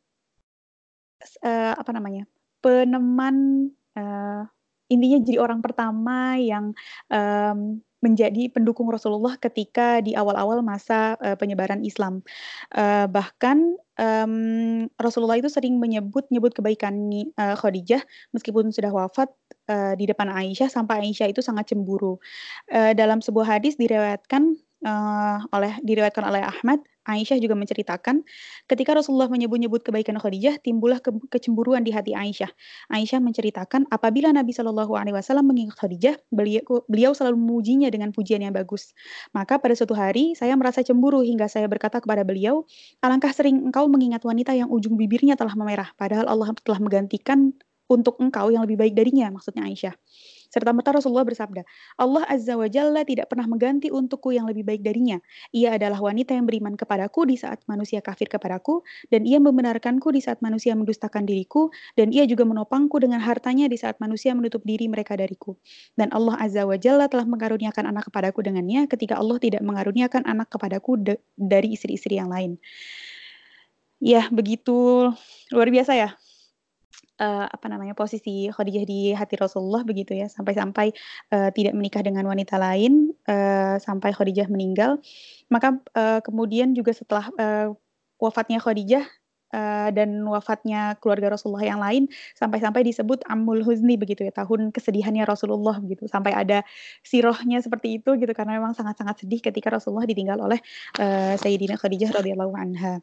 uh, 1.46 1.74
apa 1.78 1.92
namanya 1.94 2.26
peneman 2.58 3.70
uh, 3.94 4.50
intinya 4.90 5.22
jadi 5.22 5.38
orang 5.38 5.62
pertama 5.62 6.42
yang 6.42 6.74
um, 7.14 7.78
menjadi 8.00 8.48
pendukung 8.52 8.88
Rasulullah 8.88 9.36
ketika 9.36 10.00
di 10.00 10.16
awal-awal 10.16 10.64
masa 10.64 11.20
uh, 11.20 11.36
penyebaran 11.36 11.84
Islam. 11.84 12.24
Uh, 12.72 13.06
bahkan 13.12 13.76
um, 14.00 14.88
Rasulullah 14.96 15.40
itu 15.40 15.52
sering 15.52 15.78
menyebut 15.78 16.28
nyebut 16.32 16.56
kebaikan 16.56 17.12
uh, 17.36 17.56
Khadijah 17.60 18.04
meskipun 18.32 18.72
sudah 18.72 18.92
wafat 18.92 19.28
uh, 19.68 19.94
di 20.00 20.08
depan 20.08 20.32
Aisyah 20.32 20.72
sampai 20.72 21.04
Aisyah 21.04 21.32
itu 21.32 21.44
sangat 21.44 21.72
cemburu. 21.76 22.18
Uh, 22.72 22.96
dalam 22.96 23.20
sebuah 23.20 23.60
hadis 23.60 23.76
diriwayatkan 23.76 24.56
uh, 24.86 25.44
oleh 25.52 25.76
diriwayatkan 25.84 26.24
oleh 26.24 26.44
Ahmad, 26.44 26.80
Aisyah 27.10 27.42
juga 27.42 27.58
menceritakan, 27.58 28.22
ketika 28.70 28.94
Rasulullah 28.94 29.26
menyebut-nyebut 29.34 29.82
kebaikan 29.82 30.22
Khadijah, 30.22 30.62
timbullah 30.62 31.02
ke 31.02 31.10
kecemburuan 31.34 31.82
di 31.82 31.90
hati 31.90 32.14
Aisyah. 32.14 32.54
Aisyah 32.94 33.18
menceritakan, 33.18 33.90
apabila 33.90 34.30
Nabi 34.30 34.54
Shallallahu 34.54 34.94
Alaihi 34.94 35.18
Wasallam 35.18 35.50
mengingat 35.50 35.82
Khadijah, 35.82 36.22
beliau, 36.30 36.86
beliau 36.86 37.12
selalu 37.18 37.42
memujinya 37.42 37.90
dengan 37.90 38.14
pujian 38.14 38.46
yang 38.46 38.54
bagus. 38.54 38.94
Maka 39.34 39.58
pada 39.58 39.74
suatu 39.74 39.98
hari, 39.98 40.38
saya 40.38 40.54
merasa 40.54 40.86
cemburu 40.86 41.26
hingga 41.26 41.50
saya 41.50 41.66
berkata 41.66 41.98
kepada 41.98 42.22
beliau, 42.22 42.70
alangkah 43.02 43.34
sering 43.34 43.58
engkau 43.74 43.90
mengingat 43.90 44.22
wanita 44.22 44.54
yang 44.54 44.70
ujung 44.70 44.94
bibirnya 44.94 45.34
telah 45.34 45.58
memerah, 45.58 45.90
padahal 45.98 46.30
Allah 46.30 46.54
telah 46.62 46.78
menggantikan 46.78 47.58
untuk 47.90 48.22
engkau 48.22 48.54
yang 48.54 48.62
lebih 48.62 48.78
baik 48.78 48.94
darinya, 48.94 49.34
maksudnya 49.34 49.66
Aisyah. 49.66 49.98
Serta 50.50 50.74
merta 50.74 50.98
Rasulullah 50.98 51.30
bersabda, 51.30 51.62
Allah 52.02 52.26
Azza 52.26 52.58
wa 52.58 52.66
Jalla 52.66 53.06
tidak 53.06 53.30
pernah 53.30 53.46
mengganti 53.46 53.94
untukku 53.94 54.34
yang 54.34 54.50
lebih 54.50 54.66
baik 54.66 54.82
darinya. 54.82 55.22
Ia 55.54 55.78
adalah 55.78 56.02
wanita 56.02 56.34
yang 56.34 56.50
beriman 56.50 56.74
kepadaku 56.74 57.30
di 57.30 57.38
saat 57.38 57.62
manusia 57.70 58.02
kafir 58.02 58.26
kepadaku, 58.26 58.82
dan 59.14 59.30
ia 59.30 59.38
membenarkanku 59.38 60.10
di 60.10 60.26
saat 60.26 60.42
manusia 60.42 60.74
mendustakan 60.74 61.30
diriku, 61.30 61.70
dan 61.94 62.10
ia 62.10 62.26
juga 62.26 62.50
menopangku 62.50 62.98
dengan 62.98 63.22
hartanya 63.22 63.70
di 63.70 63.78
saat 63.78 64.02
manusia 64.02 64.34
menutup 64.34 64.66
diri 64.66 64.90
mereka 64.90 65.14
dariku. 65.14 65.54
Dan 65.94 66.10
Allah 66.10 66.42
Azza 66.42 66.66
wa 66.66 66.76
Jalla 66.82 67.06
telah 67.06 67.30
mengaruniakan 67.30 67.86
anak 67.86 68.10
kepadaku 68.10 68.42
dengannya 68.42 68.90
ketika 68.90 69.22
Allah 69.22 69.38
tidak 69.38 69.62
mengaruniakan 69.62 70.26
anak 70.26 70.50
kepadaku 70.50 70.98
dari 71.38 71.78
istri-istri 71.78 72.18
yang 72.18 72.34
lain. 72.34 72.58
Ya, 74.02 74.26
begitu 74.34 75.12
luar 75.52 75.70
biasa 75.70 75.94
ya 75.94 76.10
uh, 77.20 77.46
apa 77.46 77.68
namanya 77.68 77.94
posisi 77.94 78.48
Khadijah 78.50 78.86
di 78.88 79.12
hati 79.14 79.36
Rasulullah 79.36 79.84
begitu 79.84 80.16
ya. 80.16 80.32
Sampai-sampai 80.32 80.96
uh, 81.36 81.50
tidak 81.54 81.76
menikah 81.76 82.02
dengan 82.02 82.26
wanita 82.26 82.56
lain 82.58 83.14
uh, 83.28 83.78
sampai 83.78 84.16
Khadijah 84.16 84.48
meninggal. 84.48 84.98
Maka 85.52 85.78
uh, 85.94 86.20
kemudian 86.24 86.74
juga 86.74 86.96
setelah 86.96 87.28
uh, 87.38 87.76
wafatnya 88.18 88.60
Khadijah 88.60 89.06
uh, 89.54 89.90
dan 89.94 90.22
wafatnya 90.26 90.98
keluarga 91.02 91.36
Rasulullah 91.36 91.66
yang 91.66 91.82
lain 91.82 92.10
sampai-sampai 92.38 92.86
disebut 92.86 93.26
Amul 93.30 93.62
Huzni 93.66 93.98
begitu 93.98 94.26
ya 94.26 94.34
tahun 94.34 94.72
kesedihannya 94.74 95.26
Rasulullah 95.26 95.78
begitu. 95.82 96.06
Sampai 96.10 96.34
ada 96.34 96.64
sirohnya 97.02 97.62
seperti 97.62 98.02
itu 98.02 98.16
gitu 98.18 98.32
karena 98.34 98.58
memang 98.58 98.74
sangat-sangat 98.78 99.26
sedih 99.26 99.42
ketika 99.42 99.74
Rasulullah 99.74 100.08
ditinggal 100.08 100.40
oleh 100.40 100.60
uh, 101.02 101.36
Sayyidina 101.38 101.78
Khadijah 101.78 102.14
radhiyallahu 102.16 102.54
anha. 102.56 103.02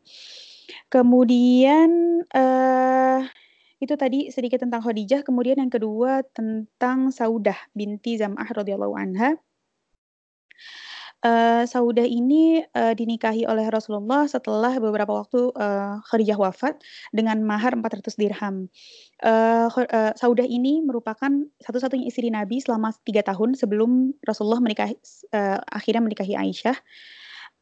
Kemudian 0.91 2.23
itu 3.77 3.95
tadi 3.95 4.33
sedikit 4.33 4.65
tentang 4.65 4.81
Khadijah, 4.81 5.21
kemudian 5.21 5.61
yang 5.61 5.73
kedua 5.73 6.25
tentang 6.33 7.13
Saudah 7.13 7.57
binti 7.77 8.17
Zam'ah 8.17 8.49
radhiyallahu 8.49 8.97
anha. 8.97 9.37
Uh, 11.25 11.65
Saudah 11.67 12.05
ini 12.07 12.63
uh, 12.77 12.93
dinikahi 12.93 13.49
oleh 13.49 13.67
Rasulullah 13.73 14.31
setelah 14.31 14.79
beberapa 14.79 15.11
waktu 15.11 15.51
uh, 15.59 15.99
Khadijah 16.07 16.39
wafat 16.39 16.79
dengan 17.11 17.43
mahar 17.43 17.75
400 17.75 18.15
dirham. 18.21 18.69
Uh, 19.25 19.67
uh, 19.67 20.13
Saudah 20.15 20.45
ini 20.47 20.85
merupakan 20.85 21.33
satu-satunya 21.61 22.07
istri 22.07 22.29
Nabi 22.29 22.63
selama 22.63 22.95
tiga 23.03 23.25
tahun 23.27 23.59
sebelum 23.59 24.15
Rasulullah 24.23 24.61
menikahi 24.63 24.95
uh, 25.35 25.59
akhirnya 25.73 26.05
menikahi 26.05 26.37
Aisyah. 26.37 26.77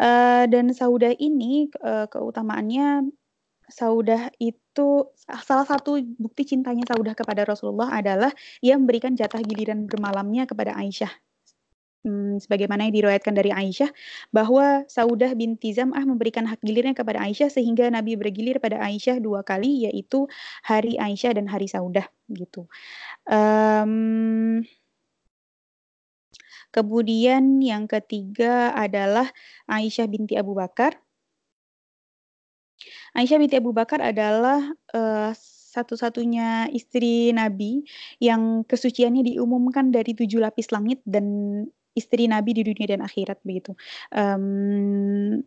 Uh, 0.02 0.44
dan 0.50 0.74
Saudah 0.74 1.14
ini 1.16 1.70
uh, 1.80 2.10
keutamaannya 2.10 3.14
Saudah 3.68 4.28
itu 4.36 5.08
salah 5.16 5.64
satu 5.64 5.96
bukti 6.20 6.44
cintanya 6.44 6.84
Saudah 6.84 7.16
kepada 7.16 7.48
Rasulullah 7.48 7.96
adalah 7.96 8.30
ia 8.60 8.76
memberikan 8.76 9.16
jatah 9.16 9.40
giliran 9.40 9.88
bermalamnya 9.88 10.44
kepada 10.44 10.76
Aisyah. 10.76 11.12
Hmm, 12.04 12.36
sebagaimana 12.36 12.84
yang 12.84 12.92
diriwayatkan 12.92 13.32
dari 13.32 13.48
Aisyah 13.48 13.88
bahwa 14.28 14.84
Saudah 14.92 15.32
binti 15.32 15.72
Zam'ah 15.72 16.04
memberikan 16.04 16.44
hak 16.44 16.60
gilirnya 16.60 16.92
kepada 16.92 17.16
Aisyah 17.24 17.48
sehingga 17.48 17.88
Nabi 17.88 18.20
bergilir 18.20 18.60
pada 18.60 18.76
Aisyah 18.76 19.24
dua 19.24 19.40
kali 19.40 19.88
yaitu 19.88 20.28
hari 20.60 21.00
Aisyah 21.00 21.40
dan 21.40 21.48
hari 21.48 21.64
Saudah 21.64 22.04
gitu. 22.28 22.68
Um, 23.24 24.68
kemudian 26.76 27.64
yang 27.64 27.88
ketiga 27.88 28.76
adalah 28.76 29.32
Aisyah 29.64 30.04
binti 30.04 30.36
Abu 30.36 30.52
Bakar 30.52 31.00
Aisyah 33.14 33.38
binti 33.38 33.56
Abu 33.58 33.70
Bakar 33.70 34.02
adalah 34.02 34.74
uh, 34.90 35.30
satu-satunya 35.74 36.70
istri 36.70 37.34
Nabi 37.34 37.82
yang 38.22 38.62
kesuciannya 38.66 39.26
diumumkan 39.26 39.90
dari 39.90 40.14
tujuh 40.14 40.38
lapis 40.38 40.70
langit 40.70 41.02
dan 41.06 41.26
istri 41.94 42.26
Nabi 42.30 42.54
di 42.54 42.62
dunia 42.66 42.86
dan 42.90 43.02
akhirat 43.02 43.42
begitu. 43.42 43.74
Um, 44.14 45.42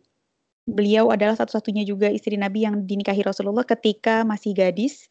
beliau 0.68 1.08
adalah 1.08 1.36
satu-satunya 1.36 1.88
juga 1.88 2.12
istri 2.12 2.36
Nabi 2.36 2.68
yang 2.68 2.84
dinikahi 2.84 3.24
Rasulullah 3.24 3.64
ketika 3.64 4.20
masih 4.28 4.52
gadis 4.52 5.08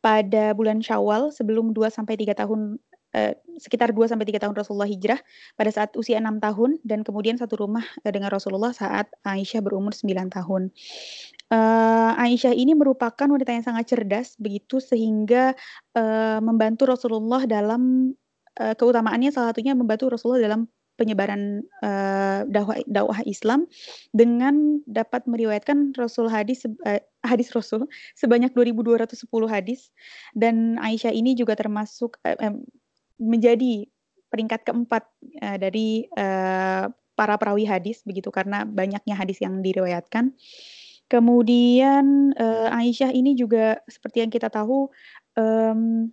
pada 0.00 0.56
bulan 0.56 0.80
Syawal 0.80 1.28
sebelum 1.28 1.76
2 1.76 1.92
sampai 1.92 2.16
3 2.16 2.32
tahun 2.40 2.80
uh, 3.12 3.32
sekitar 3.60 3.92
2 3.92 4.10
sampai 4.10 4.24
3 4.24 4.40
tahun 4.40 4.56
Rasulullah 4.56 4.88
hijrah 4.88 5.20
pada 5.60 5.70
saat 5.70 5.92
usia 6.00 6.16
6 6.18 6.40
tahun 6.40 6.70
dan 6.88 7.04
kemudian 7.04 7.36
satu 7.36 7.60
rumah 7.60 7.84
uh, 7.84 8.12
dengan 8.12 8.32
Rasulullah 8.32 8.72
saat 8.72 9.12
Aisyah 9.28 9.60
berumur 9.60 9.92
9 9.92 10.08
tahun 10.32 10.72
uh, 11.54 12.12
Aisyah 12.18 12.52
ini 12.52 12.74
merupakan 12.74 13.30
wanita 13.30 13.54
yang 13.54 13.62
sangat 13.64 13.94
cerdas 13.94 14.34
begitu 14.42 14.82
sehingga 14.82 15.54
uh, 15.94 16.38
membantu 16.42 16.90
Rasulullah 16.90 17.46
dalam 17.46 18.12
uh, 18.58 18.74
keutamaannya 18.74 19.30
salah 19.30 19.54
satunya 19.54 19.78
membantu 19.78 20.10
Rasulullah 20.10 20.42
dalam 20.42 20.66
penyebaran 20.94 21.66
uh, 21.82 22.46
dakwah 22.46 22.78
dakwah 22.86 23.18
Islam 23.26 23.66
dengan 24.14 24.78
dapat 24.86 25.26
meriwayatkan 25.26 25.94
Rasul 25.98 26.30
hadis 26.30 26.62
uh, 26.66 27.02
hadis 27.26 27.50
Rasul 27.50 27.90
sebanyak 28.14 28.54
2210 28.54 29.26
hadis 29.50 29.90
dan 30.38 30.78
Aisyah 30.78 31.10
ini 31.10 31.34
juga 31.34 31.58
termasuk 31.58 32.22
uh, 32.22 32.54
menjadi 33.18 33.90
peringkat 34.30 34.66
keempat 34.66 35.02
uh, 35.42 35.56
dari 35.58 36.06
uh, 36.14 36.86
para 37.14 37.34
perawi 37.38 37.66
hadis 37.66 38.02
begitu 38.02 38.30
karena 38.34 38.66
banyaknya 38.66 39.14
hadis 39.14 39.38
yang 39.38 39.62
diriwayatkan. 39.62 40.34
Kemudian, 41.14 42.34
uh, 42.34 42.74
Aisyah 42.74 43.14
ini 43.14 43.38
juga 43.38 43.78
seperti 43.86 44.26
yang 44.26 44.34
kita 44.34 44.50
tahu, 44.50 44.90
um, 45.38 46.10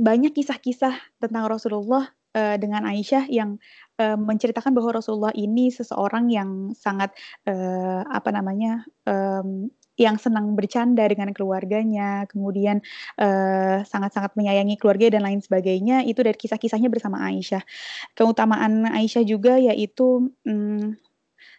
banyak 0.00 0.32
kisah-kisah 0.32 0.96
tentang 1.20 1.44
Rasulullah, 1.44 2.08
uh, 2.32 2.56
dengan 2.56 2.88
Aisyah 2.88 3.28
yang, 3.28 3.60
uh, 4.00 4.16
menceritakan 4.16 4.72
bahwa 4.72 4.96
Rasulullah 4.96 5.36
ini 5.36 5.68
seseorang 5.68 6.32
yang 6.32 6.72
sangat, 6.72 7.12
uh, 7.44 8.00
apa 8.08 8.32
namanya, 8.32 8.88
um, 9.04 9.68
yang 10.00 10.16
senang 10.16 10.56
bercanda 10.56 11.04
dengan 11.04 11.32
keluarganya, 11.36 12.24
kemudian, 12.32 12.84
sangat 13.16 13.88
sangat-sangat 13.88 14.32
menyayangi 14.36 14.76
keluarga 14.76 15.08
dan 15.12 15.24
lain 15.24 15.40
sebagainya, 15.40 16.04
itu 16.04 16.20
dari 16.20 16.36
kisah-kisahnya 16.36 16.92
bersama 16.92 17.20
Aisyah. 17.28 17.64
Keutamaan 18.12 18.84
Aisyah 18.88 19.24
juga 19.24 19.56
yaitu, 19.56 20.32
um, 20.44 20.96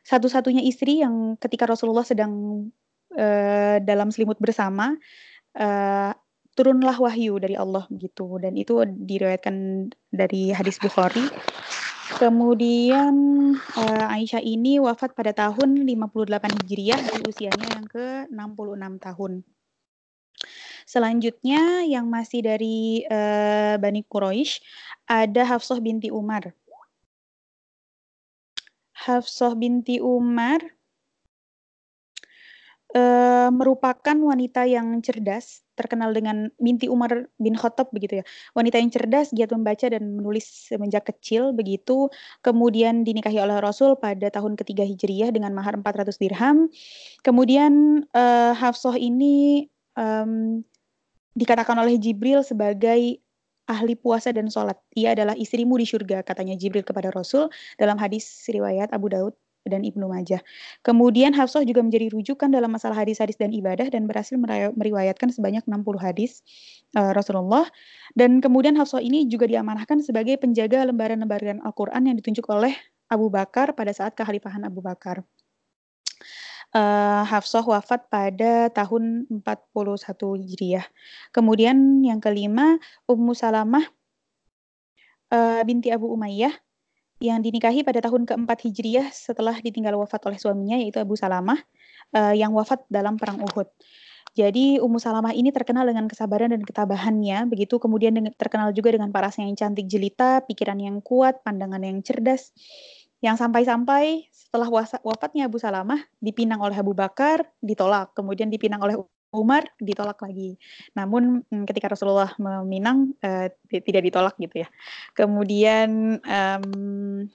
satu-satunya 0.07 0.63
istri 0.63 1.03
yang 1.03 1.35
ketika 1.35 1.67
Rasulullah 1.67 2.07
sedang 2.07 2.63
uh, 3.11 3.77
dalam 3.83 4.07
selimut 4.07 4.39
bersama 4.39 4.95
uh, 5.59 6.15
turunlah 6.55 6.95
wahyu 6.95 7.37
dari 7.43 7.59
Allah 7.59 7.83
gitu 7.91 8.39
dan 8.39 8.55
itu 8.55 8.87
diriwayatkan 8.87 9.87
dari 10.09 10.55
hadis 10.55 10.79
Bukhari. 10.79 11.27
Kemudian 12.07 13.13
uh, 13.75 14.15
Aisyah 14.15 14.39
ini 14.39 14.79
wafat 14.79 15.11
pada 15.11 15.35
tahun 15.35 15.83
58 15.83 16.55
Hijriah 16.63 17.01
di 17.03 17.21
usianya 17.27 17.67
yang 17.75 17.85
ke-66 17.91 18.93
tahun. 19.03 19.31
Selanjutnya 20.87 21.83
yang 21.83 22.07
masih 22.07 22.47
dari 22.47 23.03
uh, 23.11 23.75
Bani 23.75 24.07
Quraisy 24.07 24.63
ada 25.03 25.43
Hafsah 25.43 25.83
binti 25.83 26.07
Umar. 26.07 26.55
Hafsah 29.07 29.55
binti 29.55 30.03
Umar 30.03 30.59
uh, 32.91 33.49
merupakan 33.55 34.15
wanita 34.19 34.67
yang 34.67 34.99
cerdas, 34.99 35.63
terkenal 35.79 36.11
dengan 36.11 36.51
binti 36.59 36.91
Umar 36.91 37.31
bin 37.39 37.55
Khattab 37.55 37.91
begitu 37.95 38.19
ya. 38.19 38.25
Wanita 38.51 38.83
yang 38.83 38.91
cerdas, 38.91 39.31
giat 39.31 39.55
membaca 39.55 39.87
dan 39.87 40.19
menulis 40.19 40.67
semenjak 40.67 41.07
kecil 41.07 41.55
begitu. 41.55 42.11
Kemudian 42.43 43.07
dinikahi 43.07 43.39
oleh 43.39 43.63
Rasul 43.63 43.95
pada 43.95 44.27
tahun 44.27 44.59
ketiga 44.59 44.83
Hijriyah 44.83 45.31
dengan 45.31 45.55
mahar 45.55 45.79
400 45.79 46.19
dirham. 46.19 46.67
Kemudian 47.23 48.03
uh, 48.11 48.53
Hafsah 48.59 48.99
ini 48.99 49.67
um, 49.95 50.59
dikatakan 51.37 51.77
oleh 51.77 52.01
Jibril 52.01 52.41
sebagai 52.41 53.21
ahli 53.67 53.93
puasa 53.99 54.31
dan 54.31 54.47
sholat. 54.47 54.79
Ia 54.95 55.13
adalah 55.13 55.35
istrimu 55.35 55.75
di 55.77 55.85
surga, 55.85 56.23
katanya 56.23 56.55
Jibril 56.55 56.87
kepada 56.87 57.11
Rasul 57.11 57.51
dalam 57.75 57.99
hadis 57.99 58.25
riwayat 58.47 58.95
Abu 58.95 59.11
Daud 59.11 59.35
dan 59.67 59.83
Ibnu 59.83 60.07
Majah. 60.07 60.39
Kemudian 60.81 61.35
Hafsah 61.35 61.67
juga 61.67 61.83
menjadi 61.83 62.09
rujukan 62.09 62.47
dalam 62.49 62.71
masalah 62.71 63.03
hadis-hadis 63.03 63.35
dan 63.35 63.51
ibadah 63.51 63.91
dan 63.91 64.07
berhasil 64.07 64.39
meriwayatkan 64.73 65.29
sebanyak 65.29 65.67
60 65.67 65.83
hadis 65.99 66.41
uh, 66.95 67.11
Rasulullah. 67.11 67.67
Dan 68.15 68.39
kemudian 68.39 68.79
Hafsah 68.79 69.03
ini 69.03 69.27
juga 69.27 69.45
diamanahkan 69.45 70.01
sebagai 70.01 70.39
penjaga 70.39 70.87
lembaran-lembaran 70.87 71.61
Al-Quran 71.61 72.01
yang 72.07 72.15
ditunjuk 72.17 72.47
oleh 72.47 72.73
Abu 73.11 73.27
Bakar 73.27 73.75
pada 73.75 73.91
saat 73.91 74.15
kekhalifahan 74.15 74.63
Abu 74.63 74.79
Bakar. 74.79 75.23
Uh, 76.75 77.23
Hafsah 77.23 77.63
wafat 77.63 78.11
pada 78.11 78.67
tahun 78.69 79.25
41 79.31 79.41
Hijriah. 80.35 80.85
Kemudian 81.31 82.03
yang 82.03 82.19
kelima, 82.19 82.77
Ummu 83.07 83.31
Salamah 83.33 83.87
uh, 85.31 85.63
binti 85.63 85.89
Abu 85.89 86.11
Umayyah 86.11 86.53
yang 87.17 87.41
dinikahi 87.41 87.81
pada 87.81 87.97
tahun 88.03 88.29
keempat 88.29 88.67
Hijriah 88.67 89.09
setelah 89.09 89.57
ditinggal 89.57 89.97
wafat 89.97 90.21
oleh 90.29 90.37
suaminya 90.37 90.77
yaitu 90.77 91.01
Abu 91.01 91.17
Salamah 91.17 91.57
uh, 92.13 92.33
yang 92.35 92.53
wafat 92.53 92.85
dalam 92.91 93.17
perang 93.17 93.41
Uhud. 93.41 93.65
Jadi 94.37 94.77
Ummu 94.77 95.01
Salamah 95.01 95.33
ini 95.33 95.49
terkenal 95.49 95.89
dengan 95.89 96.05
kesabaran 96.05 96.53
dan 96.53 96.61
ketabahannya, 96.61 97.49
begitu 97.49 97.81
kemudian 97.81 98.13
terkenal 98.37 98.69
juga 98.69 98.93
dengan 98.93 99.09
parasnya 99.09 99.49
yang 99.49 99.57
cantik 99.57 99.89
jelita, 99.89 100.45
pikiran 100.45 100.77
yang 100.77 101.01
kuat, 101.01 101.41
pandangan 101.41 101.81
yang 101.81 102.05
cerdas. 102.05 102.53
Yang 103.17 103.41
sampai-sampai 103.41 104.29
setelah 104.47 104.71
wafatnya 105.03 105.51
Abu 105.51 105.59
Salamah 105.59 105.99
dipinang 106.23 106.63
oleh 106.63 106.79
Abu 106.79 106.95
Bakar, 106.95 107.43
ditolak, 107.59 108.15
kemudian 108.15 108.47
dipinang 108.47 108.79
oleh 108.79 108.95
Umar, 109.35 109.67
ditolak 109.83 110.23
lagi. 110.23 110.55
Namun 110.95 111.43
mm, 111.51 111.67
ketika 111.67 111.91
Rasulullah 111.91 112.31
meminang 112.39 113.11
uh, 113.19 113.51
tidak 113.67 114.07
ditolak 114.07 114.39
gitu 114.39 114.63
ya. 114.63 114.71
Kemudian 115.11 116.23
um, 116.23 117.27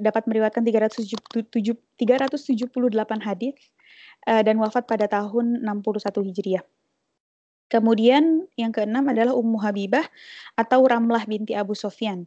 dapat 0.00 0.24
meriwayatkan 0.24 0.64
378 0.64 2.00
hadis 3.20 3.60
uh, 4.24 4.40
dan 4.40 4.56
wafat 4.56 4.88
pada 4.88 5.04
tahun 5.04 5.60
61 5.60 6.32
Hijriah. 6.32 6.64
Kemudian 7.70 8.50
yang 8.58 8.74
keenam 8.74 9.06
adalah 9.06 9.30
Ummu 9.38 9.62
Habibah 9.62 10.02
atau 10.58 10.82
Ramlah 10.82 11.22
binti 11.30 11.54
Abu 11.54 11.78
Sofyan. 11.78 12.26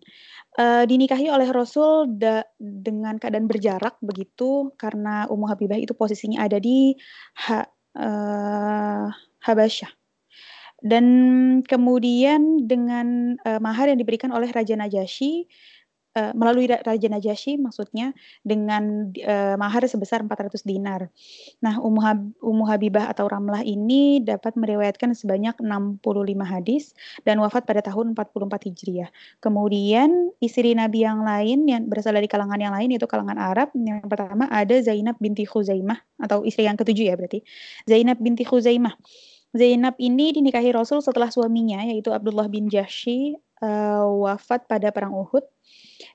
Uh, 0.55 0.87
dinikahi 0.87 1.27
oleh 1.27 1.51
Rasul 1.51 2.15
da 2.15 2.47
dengan 2.55 3.19
keadaan 3.19 3.51
berjarak 3.51 3.99
begitu 3.99 4.71
karena 4.79 5.27
Ummu 5.27 5.51
Habibah 5.51 5.75
itu 5.75 5.91
posisinya 5.91 6.47
ada 6.47 6.63
di 6.63 6.95
ha 7.43 7.67
uh, 7.99 9.11
Habasyah. 9.43 9.91
Dan 10.83 11.05
kemudian 11.63 12.63
dengan 12.63 13.35
uh, 13.43 13.59
mahar 13.59 13.91
yang 13.91 13.99
diberikan 13.99 14.31
oleh 14.31 14.47
Raja 14.47 14.79
Najasyi 14.79 15.47
uh, 16.17 16.33
melalui 16.37 16.69
Raja 16.69 17.07
Najasyi 17.09 17.57
maksudnya 17.59 18.13
dengan 18.45 19.13
uh, 19.13 19.55
mahar 19.57 19.85
sebesar 19.85 20.21
400 20.21 20.63
dinar. 20.65 21.09
Nah, 21.59 21.81
Ummu, 21.81 21.99
Hab 22.01 22.19
Ummu 22.39 22.63
Habibah 22.69 23.09
atau 23.09 23.27
Ramlah 23.27 23.65
ini 23.65 24.21
dapat 24.21 24.55
meriwayatkan 24.55 25.13
sebanyak 25.17 25.57
65 25.59 26.01
hadis 26.45 26.93
dan 27.27 27.41
wafat 27.41 27.65
pada 27.65 27.81
tahun 27.83 28.13
44 28.15 28.69
Hijriah. 28.69 29.09
Kemudian 29.41 30.33
istri 30.39 30.77
Nabi 30.77 31.05
yang 31.05 31.25
lain 31.25 31.65
yang 31.67 31.89
berasal 31.89 32.15
dari 32.15 32.29
kalangan 32.29 32.61
yang 32.61 32.73
lain 32.73 32.93
yaitu 32.93 33.09
kalangan 33.09 33.37
Arab. 33.37 33.73
Yang 33.75 34.05
pertama 34.07 34.47
ada 34.49 34.75
Zainab 34.79 35.17
binti 35.17 35.43
Khuzaimah 35.43 35.99
atau 36.21 36.45
istri 36.45 36.69
yang 36.69 36.77
ketujuh 36.77 37.09
ya 37.11 37.15
berarti. 37.17 37.43
Zainab 37.89 38.21
binti 38.21 38.45
Khuzaimah. 38.45 38.95
Zainab 39.53 39.93
ini 40.01 40.33
dinikahi 40.33 40.73
Rasul 40.73 41.05
setelah 41.05 41.29
suaminya 41.29 41.85
yaitu 41.85 42.09
Abdullah 42.09 42.49
bin 42.49 42.73
Jahsy 42.73 43.37
uh, 43.61 44.09
wafat 44.25 44.65
pada 44.65 44.89
perang 44.89 45.13
Uhud 45.13 45.45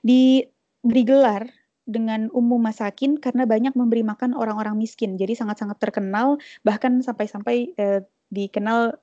diberi 0.01 1.03
gelar 1.03 1.43
dengan 1.89 2.29
umum 2.37 2.61
masakin 2.61 3.17
karena 3.17 3.49
banyak 3.49 3.73
memberi 3.73 4.05
makan 4.05 4.37
orang-orang 4.37 4.77
miskin. 4.77 5.17
Jadi 5.17 5.33
sangat-sangat 5.33 5.81
terkenal 5.81 6.37
bahkan 6.61 7.01
sampai-sampai 7.01 7.73
eh, 7.73 8.05
dikenal 8.29 8.93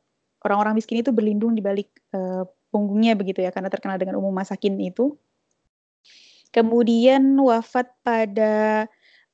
orang-orang 0.47 0.79
miskin 0.79 1.03
itu 1.03 1.11
berlindung 1.11 1.59
di 1.59 1.63
balik 1.65 1.91
eh, 2.15 2.47
punggungnya 2.71 3.19
begitu 3.19 3.43
ya 3.43 3.51
karena 3.51 3.67
terkenal 3.67 3.99
dengan 3.99 4.15
umum 4.23 4.31
masakin 4.31 4.79
itu. 4.79 5.19
Kemudian 6.55 7.37
wafat 7.43 7.91
pada 8.07 8.87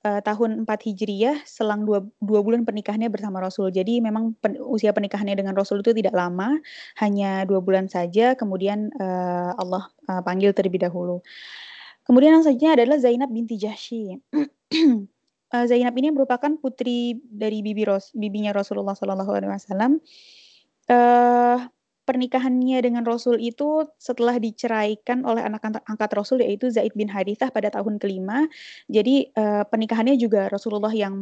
uh, 0.03 0.21
tahun 0.23 0.67
4 0.67 0.69
Hijriyah 0.69 1.47
selang 1.47 1.87
dua, 1.87 2.03
dua 2.19 2.41
bulan 2.43 2.67
pernikahannya 2.67 3.09
bersama 3.09 3.43
Rasul. 3.43 3.71
Jadi 3.71 4.03
memang 4.03 4.35
pen, 4.39 4.59
usia 4.61 4.91
pernikahannya 4.91 5.39
dengan 5.39 5.55
Rasul 5.55 5.81
itu 5.81 5.95
tidak 5.95 6.15
lama, 6.15 6.59
hanya 6.99 7.47
dua 7.47 7.63
bulan 7.63 7.87
saja. 7.87 8.35
Kemudian 8.35 8.91
uh, 8.99 9.55
Allah 9.57 9.89
uh, 10.11 10.23
panggil 10.23 10.55
terlebih 10.55 10.83
dahulu. 10.83 11.23
Kemudian 12.03 12.35
yang 12.35 12.43
selanjutnya 12.43 12.73
adalah 12.75 12.97
Zainab 12.99 13.31
binti 13.31 13.55
Jahsy. 13.59 14.19
Zainab 15.53 15.93
ini 16.01 16.09
merupakan 16.09 16.49
putri 16.57 17.21
dari 17.29 17.61
bibi 17.61 17.85
Ros, 17.85 18.17
bibinya 18.17 18.57
Rasulullah 18.57 18.97
Wasallam. 18.97 20.01
Uh, 20.89 21.61
pernikahannya 22.03 22.83
dengan 22.83 23.07
Rasul 23.07 23.39
itu 23.39 23.87
setelah 23.95 24.39
diceraikan 24.43 25.23
oleh 25.23 25.47
anak 25.47 25.63
angkat 25.87 26.11
Rasul 26.11 26.43
yaitu 26.43 26.67
Zaid 26.69 26.91
bin 26.99 27.07
Harithah 27.07 27.55
pada 27.55 27.71
tahun 27.71 28.03
kelima. 28.03 28.51
Jadi 28.91 29.31
uh, 29.39 29.63
pernikahannya 29.67 30.19
juga 30.19 30.51
Rasulullah 30.51 30.91
yang 30.91 31.15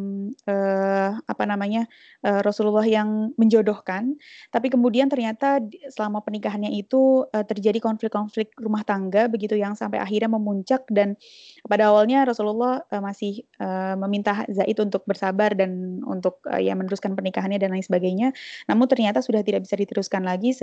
uh, 0.48 1.20
apa 1.20 1.44
namanya 1.44 1.84
uh, 2.24 2.40
Rasulullah 2.40 2.84
yang 2.88 3.36
menjodohkan. 3.36 4.16
Tapi 4.48 4.72
kemudian 4.72 5.12
ternyata 5.12 5.60
selama 5.92 6.24
pernikahannya 6.24 6.72
itu 6.72 7.28
uh, 7.28 7.44
terjadi 7.44 7.76
konflik-konflik 7.82 8.56
rumah 8.56 8.80
tangga 8.80 9.28
begitu 9.28 9.60
yang 9.60 9.76
sampai 9.76 10.00
akhirnya 10.00 10.32
memuncak 10.32 10.88
dan 10.88 11.20
pada 11.68 11.92
awalnya 11.92 12.24
Rasulullah 12.24 12.80
uh, 12.88 13.02
masih 13.04 13.44
uh, 13.60 14.00
meminta 14.00 14.48
Zaid 14.48 14.80
untuk 14.80 15.04
bersabar 15.04 15.52
dan 15.52 16.00
untuk 16.08 16.40
uh, 16.48 16.56
ya 16.56 16.72
meneruskan 16.72 17.12
pernikahannya 17.12 17.60
dan 17.60 17.76
lain 17.76 17.84
sebagainya. 17.84 18.32
Namun 18.64 18.88
ternyata 18.88 19.20
sudah 19.20 19.44
tidak 19.44 19.68
bisa 19.68 19.76
diteruskan 19.76 20.24
lagi 20.24 20.56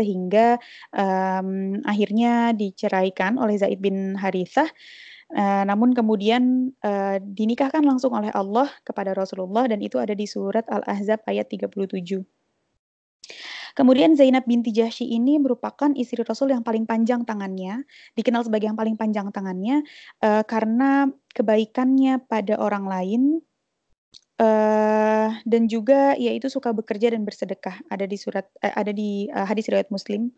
um, 0.96 1.80
akhirnya 1.84 2.56
diceraikan 2.56 3.36
oleh 3.36 3.60
Zaid 3.60 3.84
bin 3.84 4.16
Harithah. 4.16 4.70
Uh, 5.28 5.68
namun 5.68 5.92
kemudian 5.92 6.72
uh, 6.88 7.20
dinikahkan 7.20 7.84
langsung 7.84 8.16
oleh 8.16 8.32
Allah 8.32 8.72
kepada 8.88 9.12
Rasulullah 9.12 9.68
dan 9.68 9.84
itu 9.84 10.00
ada 10.00 10.16
di 10.16 10.24
surat 10.24 10.64
Al-Ahzab 10.72 11.28
ayat 11.28 11.52
37. 11.52 12.24
Kemudian 13.78 14.18
Zainab 14.18 14.50
binti 14.50 14.74
Jahsy 14.74 15.06
ini 15.06 15.38
merupakan 15.38 15.94
istri 15.94 16.26
Rasul 16.26 16.50
yang 16.50 16.66
paling 16.66 16.90
panjang 16.90 17.22
tangannya, 17.30 17.86
dikenal 18.18 18.48
sebagai 18.48 18.74
yang 18.74 18.80
paling 18.80 18.98
panjang 18.98 19.30
tangannya 19.30 19.86
uh, 20.26 20.42
karena 20.48 21.12
kebaikannya 21.36 22.26
pada 22.26 22.58
orang 22.58 22.90
lain 22.90 23.22
Uh, 24.38 25.34
dan 25.50 25.66
juga 25.66 26.14
yaitu 26.14 26.46
suka 26.46 26.70
bekerja 26.70 27.10
dan 27.10 27.26
bersedekah, 27.26 27.82
ada 27.90 28.06
di 28.06 28.22
surat 28.22 28.46
uh, 28.62 28.70
ada 28.78 28.94
di, 28.94 29.26
uh, 29.34 29.50
hadis 29.50 29.66
riwayat 29.66 29.90
Muslim. 29.90 30.30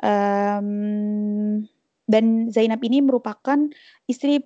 Um, 0.00 1.68
dan 2.08 2.48
Zainab 2.48 2.80
ini 2.80 3.04
merupakan 3.04 3.60
istri 4.08 4.40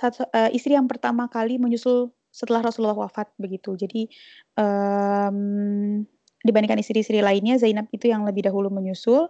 uh, 0.00 0.50
istri 0.56 0.72
yang 0.72 0.88
pertama 0.88 1.28
kali 1.28 1.60
menyusul 1.60 2.16
setelah 2.32 2.64
Rasulullah 2.64 2.96
wafat 2.96 3.28
begitu. 3.36 3.76
Jadi, 3.76 4.08
um, 4.56 6.02
dibandingkan 6.42 6.80
istri-istri 6.80 7.20
lainnya, 7.20 7.60
Zainab 7.60 7.92
itu 7.92 8.08
yang 8.08 8.24
lebih 8.24 8.48
dahulu 8.48 8.72
menyusul. 8.72 9.28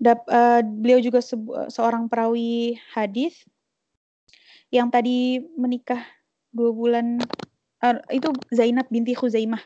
Dap 0.00 0.24
uh, 0.32 0.64
beliau 0.64 1.02
juga 1.02 1.20
seorang 1.68 2.08
perawi 2.08 2.80
hadis 2.96 3.44
yang 4.72 4.88
tadi 4.88 5.42
menikah 5.58 6.00
dua 6.54 6.72
bulan 6.72 7.20
uh, 7.84 8.00
itu 8.12 8.28
Zainab 8.52 8.86
binti 8.88 9.16
Khuzaimah. 9.16 9.60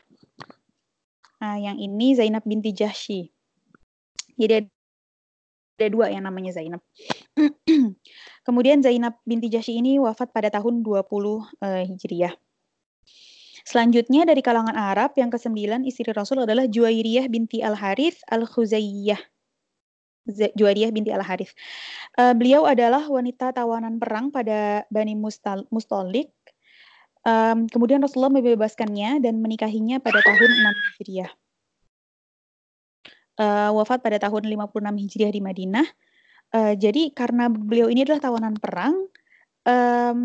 Nah, 1.43 1.57
yang 1.59 1.77
ini 1.77 2.15
Zainab 2.15 2.47
binti 2.47 2.71
Jahsy. 2.71 3.29
Jadi 4.35 4.67
ada 5.75 5.87
dua 5.91 6.07
yang 6.07 6.23
namanya 6.23 6.55
Zainab. 6.55 6.79
Kemudian 8.47 8.79
Zainab 8.79 9.19
binti 9.27 9.51
Jahsy 9.51 9.79
ini 9.79 9.99
wafat 9.99 10.31
pada 10.31 10.47
tahun 10.47 10.81
20 10.81 11.03
uh, 11.03 11.43
Hijriah. 11.83 12.33
Selanjutnya 13.65 14.29
dari 14.29 14.45
kalangan 14.45 14.77
Arab 14.77 15.17
yang 15.17 15.33
kesembilan 15.33 15.89
istri 15.89 16.05
Rasul 16.13 16.45
adalah 16.45 16.69
Juwairiyah 16.69 17.25
binti 17.33 17.65
Al-Harith 17.65 18.21
Al-Khuzaiyah. 18.29 19.17
Juwairiyah 20.29 20.93
binti 20.93 21.09
Al-Harith. 21.09 21.57
Uh, 22.13 22.37
beliau 22.37 22.69
adalah 22.69 23.09
wanita 23.09 23.57
tawanan 23.57 23.97
perang 23.97 24.29
pada 24.29 24.85
Bani 24.93 25.17
Mustal 25.17 25.65
Um, 27.25 27.65
kemudian 27.65 28.05
Rasulullah 28.05 28.37
membebaskannya 28.37 29.17
dan 29.17 29.41
menikahinya 29.41 29.97
pada 29.97 30.21
tahun 30.21 30.45
6 30.45 30.93
Hijriah. 31.01 31.31
Uh, 33.35 33.73
wafat 33.75 33.99
pada 34.05 34.21
tahun 34.21 34.45
56 34.45 35.01
Hijriah 35.01 35.33
di 35.33 35.41
Madinah. 35.41 35.87
Uh, 36.53 36.77
jadi 36.77 37.09
karena 37.11 37.49
beliau 37.49 37.89
ini 37.89 38.05
adalah 38.05 38.21
tawanan 38.21 38.55
perang, 38.61 39.09
um, 39.65 40.21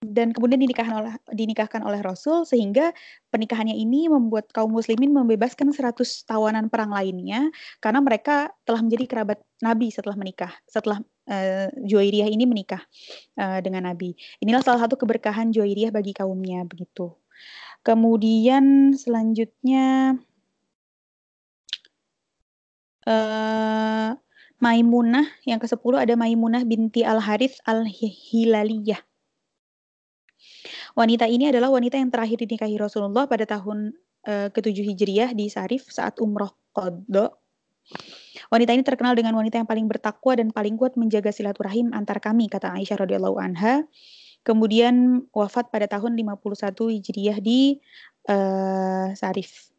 dan 0.00 0.32
kemudian 0.32 0.56
dinikahkan 0.64 0.96
oleh 0.96 1.12
dinikahkan 1.28 1.84
oleh 1.84 2.00
Rasul 2.00 2.48
sehingga 2.48 2.96
pernikahannya 3.28 3.76
ini 3.76 4.08
membuat 4.08 4.48
kaum 4.48 4.72
muslimin 4.72 5.12
membebaskan 5.12 5.76
100 5.76 6.24
tawanan 6.24 6.72
perang 6.72 6.88
lainnya 6.88 7.52
karena 7.84 8.00
mereka 8.00 8.48
telah 8.64 8.80
menjadi 8.80 9.04
kerabat 9.04 9.38
Nabi 9.60 9.92
setelah 9.92 10.16
menikah 10.16 10.52
setelah 10.64 11.04
uh, 11.30 11.70
Juwairiyah 11.86 12.28
ini 12.28 12.44
menikah 12.44 12.82
uh, 13.38 13.62
dengan 13.62 13.86
Nabi. 13.86 14.18
Inilah 14.42 14.60
salah 14.66 14.84
satu 14.84 14.98
keberkahan 14.98 15.54
Juwairiyah 15.54 15.94
bagi 15.94 16.12
kaumnya 16.12 16.66
begitu. 16.66 17.14
Kemudian 17.80 18.92
selanjutnya 18.92 20.18
uh, 23.08 24.12
Maimunah 24.60 25.24
yang 25.48 25.56
ke-10 25.56 25.94
ada 25.96 26.14
Maimunah 26.20 26.68
binti 26.68 27.00
Al-Harith 27.00 27.56
Al-Hilaliyah. 27.64 29.00
Wanita 30.92 31.24
ini 31.24 31.48
adalah 31.48 31.72
wanita 31.72 31.96
yang 31.96 32.12
terakhir 32.12 32.44
dinikahi 32.44 32.76
Rasulullah 32.76 33.24
pada 33.24 33.48
tahun 33.48 33.96
uh, 34.28 34.52
ke-7 34.52 34.84
Hijriah 34.92 35.30
di 35.32 35.48
Sarif 35.48 35.88
saat 35.88 36.20
umroh 36.20 36.52
qadha. 36.76 37.32
Wanita 38.50 38.74
ini 38.74 38.82
terkenal 38.82 39.14
dengan 39.14 39.38
wanita 39.38 39.62
yang 39.62 39.68
paling 39.68 39.86
bertakwa 39.86 40.34
dan 40.34 40.50
paling 40.50 40.74
kuat 40.74 40.98
menjaga 40.98 41.30
silaturahim 41.30 41.94
antar 41.94 42.18
kami, 42.18 42.50
kata 42.50 42.74
Aisyah 42.74 43.06
radhiyallahu 43.06 43.38
anha. 43.38 43.86
Kemudian 44.42 45.26
wafat 45.30 45.68
pada 45.68 45.86
tahun 45.86 46.16
51 46.16 46.74
Hijriah 46.74 47.38
di 47.38 47.78
uh, 48.26 49.12
Sarif. 49.14 49.70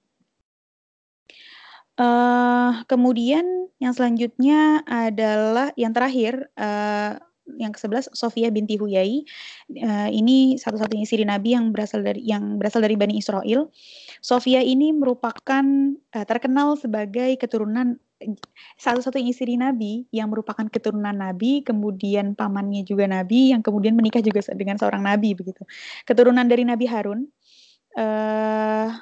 Uh, 1.99 2.81
kemudian 2.87 3.67
yang 3.83 3.91
selanjutnya 3.91 4.81
adalah 4.87 5.75
yang 5.75 5.91
terakhir 5.91 6.49
uh, 6.55 7.19
yang 7.57 7.73
ke-11 7.73 8.13
Sofia 8.13 8.49
binti 8.53 8.77
Huyai. 8.77 9.25
Uh, 9.71 10.09
ini 10.13 10.55
satu-satunya 10.61 11.03
istri 11.03 11.23
Nabi 11.25 11.57
yang 11.57 11.73
berasal 11.73 12.05
dari 12.05 12.21
yang 12.23 12.61
berasal 12.61 12.81
dari 12.85 12.95
Bani 12.95 13.17
Israel. 13.17 13.69
Sofia 14.21 14.61
ini 14.61 14.93
merupakan 14.93 15.65
uh, 16.15 16.25
terkenal 16.25 16.77
sebagai 16.77 17.35
keturunan 17.41 17.97
satu-satunya 18.77 19.33
istri 19.33 19.57
Nabi 19.57 20.05
yang 20.13 20.29
merupakan 20.29 20.69
keturunan 20.69 21.17
Nabi, 21.17 21.65
kemudian 21.65 22.37
pamannya 22.37 22.85
juga 22.85 23.09
Nabi, 23.09 23.49
yang 23.49 23.65
kemudian 23.65 23.97
menikah 23.97 24.21
juga 24.21 24.45
dengan 24.53 24.77
seorang 24.77 25.01
Nabi 25.01 25.33
begitu. 25.33 25.65
Keturunan 26.05 26.45
dari 26.45 26.61
Nabi 26.61 26.85
Harun. 26.85 27.25
Uh, 27.91 28.93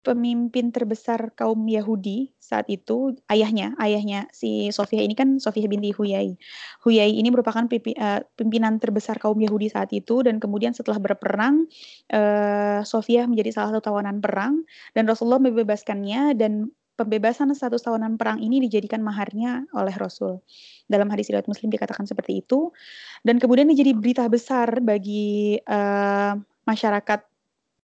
pemimpin 0.00 0.72
terbesar 0.72 1.36
kaum 1.36 1.68
Yahudi 1.68 2.32
saat 2.40 2.64
itu 2.72 3.20
ayahnya 3.28 3.76
ayahnya 3.76 4.24
si 4.32 4.72
Sofia 4.72 5.04
ini 5.04 5.12
kan 5.12 5.36
Sofia 5.36 5.68
binti 5.68 5.92
Huyai 5.92 6.40
Huyai 6.80 7.12
ini 7.20 7.28
merupakan 7.28 7.68
eh, 7.68 8.24
pimpinan 8.32 8.80
terbesar 8.80 9.20
kaum 9.20 9.36
Yahudi 9.36 9.68
saat 9.68 9.92
itu 9.92 10.24
dan 10.24 10.40
kemudian 10.40 10.72
setelah 10.72 10.96
berperang 10.96 11.68
uh, 12.16 12.80
Sofia 12.82 13.28
menjadi 13.28 13.60
salah 13.60 13.76
satu 13.76 13.92
tawanan 13.92 14.24
perang 14.24 14.64
dan 14.96 15.04
Rasulullah 15.04 15.40
membebaskannya 15.44 16.32
dan 16.34 16.72
pembebasan 17.00 17.48
status 17.56 17.80
tawanan 17.80 18.20
perang 18.20 18.44
ini 18.44 18.60
dijadikan 18.60 19.00
maharnya 19.00 19.64
oleh 19.72 19.96
Rasul. 19.96 20.44
Dalam 20.84 21.08
hadis 21.08 21.32
riwayat 21.32 21.48
Muslim 21.48 21.72
dikatakan 21.72 22.04
seperti 22.04 22.44
itu. 22.44 22.76
Dan 23.24 23.40
kemudian 23.40 23.64
menjadi 23.64 23.96
berita 23.96 24.28
besar 24.28 24.84
bagi 24.84 25.56
uh, 25.64 26.36
masyarakat 26.68 27.29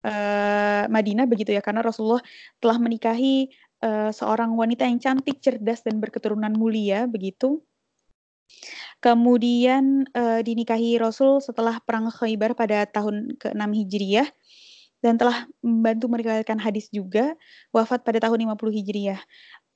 uh, 0.08 0.84
Madinah 0.88 1.28
begitu 1.28 1.52
ya 1.52 1.60
karena 1.60 1.84
Rasulullah 1.84 2.24
telah 2.64 2.80
menikahi 2.80 3.52
uh, 3.84 4.10
seorang 4.16 4.56
wanita 4.56 4.88
yang 4.88 5.04
cantik, 5.04 5.44
cerdas 5.44 5.84
dan 5.84 6.00
berketurunan 6.00 6.56
mulia 6.56 7.06
begitu. 7.06 7.60
Kemudian 9.04 10.08
uh, 10.16 10.40
dinikahi 10.40 10.98
Rasul 10.98 11.44
setelah 11.44 11.78
perang 11.84 12.08
Khaybar 12.10 12.56
pada 12.56 12.88
tahun 12.88 13.36
ke-6 13.38 13.70
Hijriyah 13.84 14.28
dan 15.04 15.14
telah 15.20 15.46
membantu 15.62 16.10
meriwayatkan 16.10 16.58
hadis 16.58 16.90
juga 16.90 17.38
wafat 17.70 18.02
pada 18.02 18.18
tahun 18.18 18.50
50 18.50 18.78
Hijriyah 18.82 19.20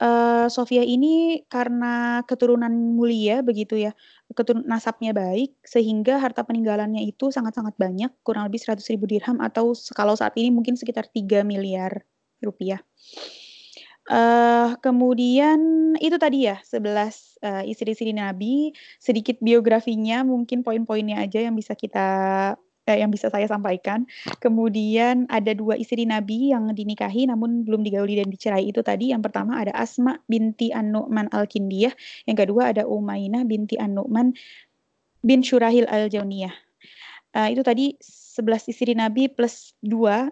uh, 0.01 0.47
Sofia 0.49 0.81
ini 0.81 1.45
karena 1.47 2.25
keturunan 2.25 2.73
mulia 2.73 3.45
begitu 3.45 3.77
ya, 3.77 3.93
keturun 4.33 4.65
nasabnya 4.65 5.13
baik 5.13 5.53
sehingga 5.61 6.17
harta 6.17 6.41
peninggalannya 6.41 7.05
itu 7.05 7.29
sangat-sangat 7.29 7.77
banyak, 7.77 8.11
kurang 8.25 8.49
lebih 8.49 8.59
100 8.59 8.81
ribu 8.97 9.05
dirham 9.05 9.37
atau 9.39 9.77
kalau 9.93 10.17
saat 10.17 10.33
ini 10.35 10.49
mungkin 10.49 10.73
sekitar 10.75 11.07
3 11.13 11.45
miliar 11.45 12.01
rupiah. 12.41 12.81
Uh, 14.09 14.75
kemudian 14.81 15.93
itu 16.01 16.17
tadi 16.17 16.49
ya 16.49 16.57
11 16.65 17.37
uh, 17.45 17.63
istri-istri 17.69 18.11
Nabi, 18.11 18.73
sedikit 18.97 19.37
biografinya 19.39 20.25
mungkin 20.25 20.65
poin-poinnya 20.65 21.21
aja 21.21 21.37
yang 21.45 21.53
bisa 21.53 21.77
kita 21.77 22.57
eh, 22.91 23.01
yang 23.01 23.11
bisa 23.11 23.31
saya 23.31 23.47
sampaikan. 23.47 24.03
Kemudian 24.43 25.25
ada 25.31 25.55
dua 25.55 25.79
istri 25.79 26.03
Nabi 26.03 26.51
yang 26.51 26.71
dinikahi 26.75 27.27
namun 27.31 27.63
belum 27.63 27.81
digauli 27.81 28.19
dan 28.19 28.27
dicerai 28.27 28.67
itu 28.67 28.83
tadi. 28.83 29.15
Yang 29.15 29.31
pertama 29.31 29.63
ada 29.63 29.71
Asma 29.71 30.19
binti 30.27 30.69
An-Nu'man 30.75 31.31
Al-Kindiyah. 31.31 31.93
Yang 32.27 32.37
kedua 32.47 32.75
ada 32.75 32.83
Umainah 32.85 33.47
binti 33.47 33.79
An-Nu'man 33.79 34.35
bin 35.23 35.39
Syurahil 35.41 35.87
Al-Jauniyah. 35.87 36.53
Uh, 37.31 37.47
itu 37.47 37.63
tadi 37.63 37.95
11 38.03 38.71
istri 38.75 38.91
Nabi 38.91 39.31
plus 39.31 39.71
2 39.79 40.27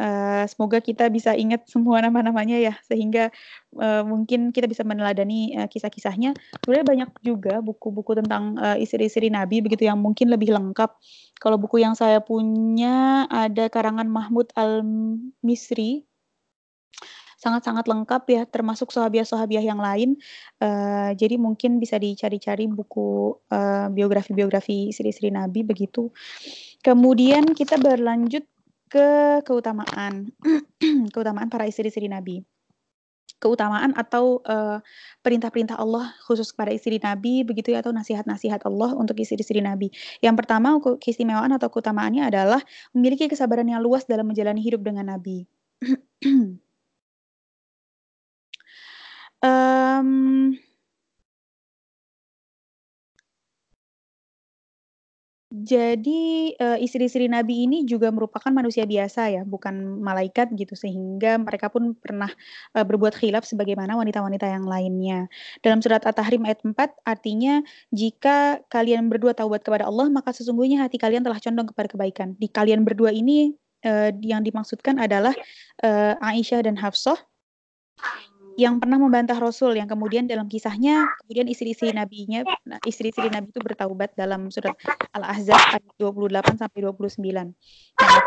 Uh, 0.00 0.48
semoga 0.48 0.80
kita 0.80 1.12
bisa 1.12 1.36
ingat 1.36 1.68
semua 1.68 2.00
nama-namanya 2.00 2.56
ya, 2.56 2.72
sehingga 2.88 3.28
uh, 3.76 4.00
mungkin 4.00 4.48
kita 4.48 4.64
bisa 4.64 4.80
meneladani 4.80 5.52
uh, 5.60 5.68
kisah-kisahnya. 5.68 6.32
Sebenarnya 6.64 6.86
banyak 6.88 7.10
juga 7.20 7.60
buku-buku 7.60 8.16
tentang 8.16 8.56
uh, 8.56 8.80
istri-istri 8.80 9.28
Nabi 9.28 9.60
begitu 9.60 9.84
yang 9.84 10.00
mungkin 10.00 10.32
lebih 10.32 10.56
lengkap. 10.56 10.88
Kalau 11.40 11.56
buku 11.56 11.80
yang 11.80 11.96
saya 11.96 12.20
punya 12.20 13.24
ada 13.32 13.72
karangan 13.72 14.04
Mahmud 14.12 14.52
Al-Misri, 14.52 16.04
sangat-sangat 17.40 17.88
lengkap 17.88 18.22
ya, 18.28 18.42
termasuk 18.44 18.92
sahabiah-sahabiah 18.92 19.64
yang 19.64 19.80
lain. 19.80 20.20
Uh, 20.60 21.16
jadi 21.16 21.40
mungkin 21.40 21.80
bisa 21.80 21.96
dicari-cari 21.96 22.68
buku 22.68 23.40
uh, 23.48 23.88
biografi-biografi 23.88 24.92
istri-istri 24.92 25.32
Nabi 25.32 25.64
begitu. 25.64 26.12
Kemudian 26.84 27.56
kita 27.56 27.80
berlanjut 27.80 28.44
ke 28.90 29.40
keutamaan 29.46 30.34
keutamaan 31.14 31.48
para 31.48 31.64
istri-istri 31.64 32.10
Nabi. 32.12 32.44
Keutamaan 33.40 33.96
atau 33.96 34.44
perintah 34.44 34.84
perintah-perintah 35.24 35.80
Allah 35.80 36.12
khusus 36.28 36.52
kepada 36.52 36.70
istri 36.76 37.00
Nabi 37.00 37.40
begitu 37.40 37.72
ya 37.72 37.80
atau 37.80 37.96
nasihat-nasihat 37.96 38.60
Allah 38.68 38.92
untuk 38.92 39.16
istri-istri 39.16 39.64
Nabi. 39.64 39.88
Yang 40.20 40.44
pertama 40.44 40.76
keistimewaan 41.00 41.48
atau 41.56 41.72
keutamaannya 41.72 42.28
adalah 42.28 42.60
memiliki 42.92 43.24
kesabaran 43.32 43.64
yang 43.64 43.80
luas 43.80 44.04
dalam 44.04 44.28
menjalani 44.28 44.60
hidup 44.60 44.84
dengan 44.84 45.08
Nabi. 45.08 45.48
um, 49.40 50.52
Jadi, 55.50 56.54
uh, 56.62 56.78
istri-istri 56.78 57.26
Nabi 57.26 57.66
ini 57.66 57.82
juga 57.82 58.14
merupakan 58.14 58.54
manusia 58.54 58.86
biasa 58.86 59.34
ya, 59.34 59.42
bukan 59.42 59.98
malaikat 59.98 60.54
gitu, 60.54 60.78
sehingga 60.78 61.42
mereka 61.42 61.66
pun 61.66 61.98
pernah, 61.98 62.30
uh, 62.78 62.86
berbuat 62.86 63.18
khilaf 63.18 63.42
sebagaimana 63.42 63.98
wanita-wanita 63.98 64.46
yang 64.46 64.62
lainnya. 64.62 65.26
Dalam 65.58 65.82
surat 65.82 66.06
At-Tahrim 66.06 66.46
ayat 66.46 66.62
4 66.62 66.94
artinya, 67.02 67.66
"Jika 67.90 68.62
kalian 68.70 69.10
berdua 69.10 69.34
taubat 69.34 69.66
kepada 69.66 69.90
Allah, 69.90 70.06
maka 70.06 70.30
sesungguhnya 70.30 70.86
hati 70.86 71.02
kalian 71.02 71.26
telah 71.26 71.42
condong 71.42 71.66
kepada 71.74 71.98
kebaikan." 71.98 72.38
Di 72.38 72.46
kalian 72.46 72.86
berdua 72.86 73.10
ini, 73.10 73.50
uh, 73.82 74.14
yang 74.22 74.46
dimaksudkan 74.46 75.02
adalah, 75.02 75.34
uh, 75.82 76.14
Aisyah 76.22 76.62
dan 76.62 76.78
Hafsah 76.78 77.18
yang 78.60 78.76
pernah 78.76 79.00
membantah 79.00 79.40
Rasul 79.40 79.80
yang 79.80 79.88
kemudian 79.88 80.28
dalam 80.28 80.44
kisahnya 80.44 81.08
kemudian 81.24 81.48
istri-istri 81.48 81.96
nabinya 81.96 82.44
nah, 82.68 82.76
istri-istri 82.84 83.32
nabi 83.32 83.48
itu 83.48 83.60
bertaubat 83.64 84.12
dalam 84.12 84.52
surat 84.52 84.76
Al-Ahzab 85.16 85.80
ayat 85.80 85.84
28 85.96 86.60
sampai 86.60 86.78
29. 86.84 87.24
Nah, 87.24 88.20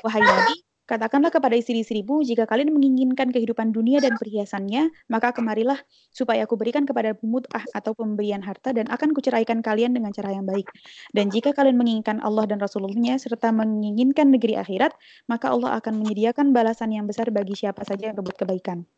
wahai 0.00 0.22
nabi, 0.24 0.56
katakanlah 0.88 1.28
kepada 1.28 1.54
istri-istrimu 1.54 2.24
jika 2.24 2.48
kalian 2.48 2.72
menginginkan 2.72 3.28
kehidupan 3.28 3.76
dunia 3.76 4.00
dan 4.00 4.16
perhiasannya, 4.16 4.88
maka 5.12 5.36
kemarilah 5.36 5.76
supaya 6.10 6.48
aku 6.48 6.56
berikan 6.56 6.88
kepada 6.88 7.14
mut'ah 7.20 7.62
atau 7.76 7.92
pemberian 7.92 8.40
harta 8.40 8.72
dan 8.72 8.88
akan 8.88 9.12
kuceraikan 9.12 9.60
kalian 9.60 9.92
dengan 9.92 10.10
cara 10.16 10.32
yang 10.32 10.48
baik. 10.48 10.66
Dan 11.12 11.28
jika 11.28 11.52
kalian 11.52 11.76
menginginkan 11.76 12.24
Allah 12.24 12.48
dan 12.48 12.58
Rasulullah 12.58 13.20
serta 13.20 13.52
menginginkan 13.52 14.32
negeri 14.32 14.56
akhirat, 14.56 14.96
maka 15.28 15.52
Allah 15.52 15.76
akan 15.76 16.00
menyediakan 16.00 16.56
balasan 16.56 16.96
yang 16.96 17.04
besar 17.04 17.28
bagi 17.28 17.52
siapa 17.52 17.84
saja 17.84 18.10
yang 18.10 18.16
berbuat 18.16 18.40
kebaikan. 18.40 18.97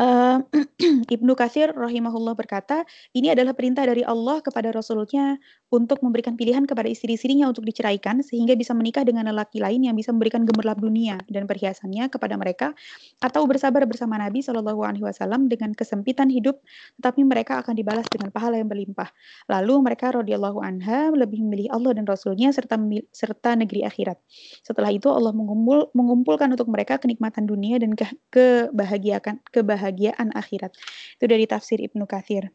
Uh, 0.00 0.40
Ibnu 1.14 1.36
Katsir 1.36 1.76
rahimahullah 1.76 2.32
berkata, 2.32 2.88
ini 3.12 3.28
adalah 3.28 3.52
perintah 3.52 3.84
dari 3.84 4.00
Allah 4.00 4.40
kepada 4.40 4.72
Rasulnya 4.72 5.36
untuk 5.68 6.00
memberikan 6.00 6.40
pilihan 6.40 6.64
kepada 6.64 6.88
istri-istrinya 6.88 7.52
untuk 7.52 7.68
diceraikan 7.68 8.24
sehingga 8.24 8.56
bisa 8.56 8.72
menikah 8.72 9.04
dengan 9.04 9.28
lelaki 9.28 9.60
lain 9.60 9.84
yang 9.84 9.92
bisa 9.92 10.08
memberikan 10.08 10.48
gemerlap 10.48 10.80
dunia 10.80 11.20
dan 11.28 11.44
perhiasannya 11.44 12.08
kepada 12.08 12.40
mereka 12.40 12.72
atau 13.20 13.44
bersabar 13.44 13.84
bersama 13.84 14.16
Nabi 14.16 14.40
Shallallahu 14.40 14.80
alaihi 14.80 15.04
wasallam 15.04 15.52
dengan 15.52 15.76
kesempitan 15.76 16.32
hidup 16.32 16.64
tetapi 16.96 17.20
mereka 17.22 17.60
akan 17.60 17.76
dibalas 17.76 18.08
dengan 18.08 18.32
pahala 18.32 18.56
yang 18.56 18.72
berlimpah. 18.72 19.12
Lalu 19.52 19.84
mereka 19.84 20.16
radhiyallahu 20.16 20.64
anha 20.64 21.12
lebih 21.12 21.44
memilih 21.44 21.76
Allah 21.76 21.92
dan 21.92 22.08
Rasulnya 22.08 22.50
serta 22.56 22.80
serta 23.12 23.52
negeri 23.52 23.84
akhirat. 23.84 24.16
Setelah 24.64 24.90
itu 24.90 25.12
Allah 25.12 25.36
mengumpul, 25.36 25.92
mengumpulkan 25.92 26.48
untuk 26.50 26.72
mereka 26.72 26.96
kenikmatan 26.96 27.44
dunia 27.44 27.76
dan 27.76 27.92
ke, 27.92 28.08
kebahagiaan 28.32 29.44
kebahagiaan 29.52 29.89
akhirat. 30.34 30.72
Itu 31.18 31.24
dari 31.26 31.48
tafsir 31.48 31.80
Ibnu 31.80 32.06
Katsir. 32.06 32.52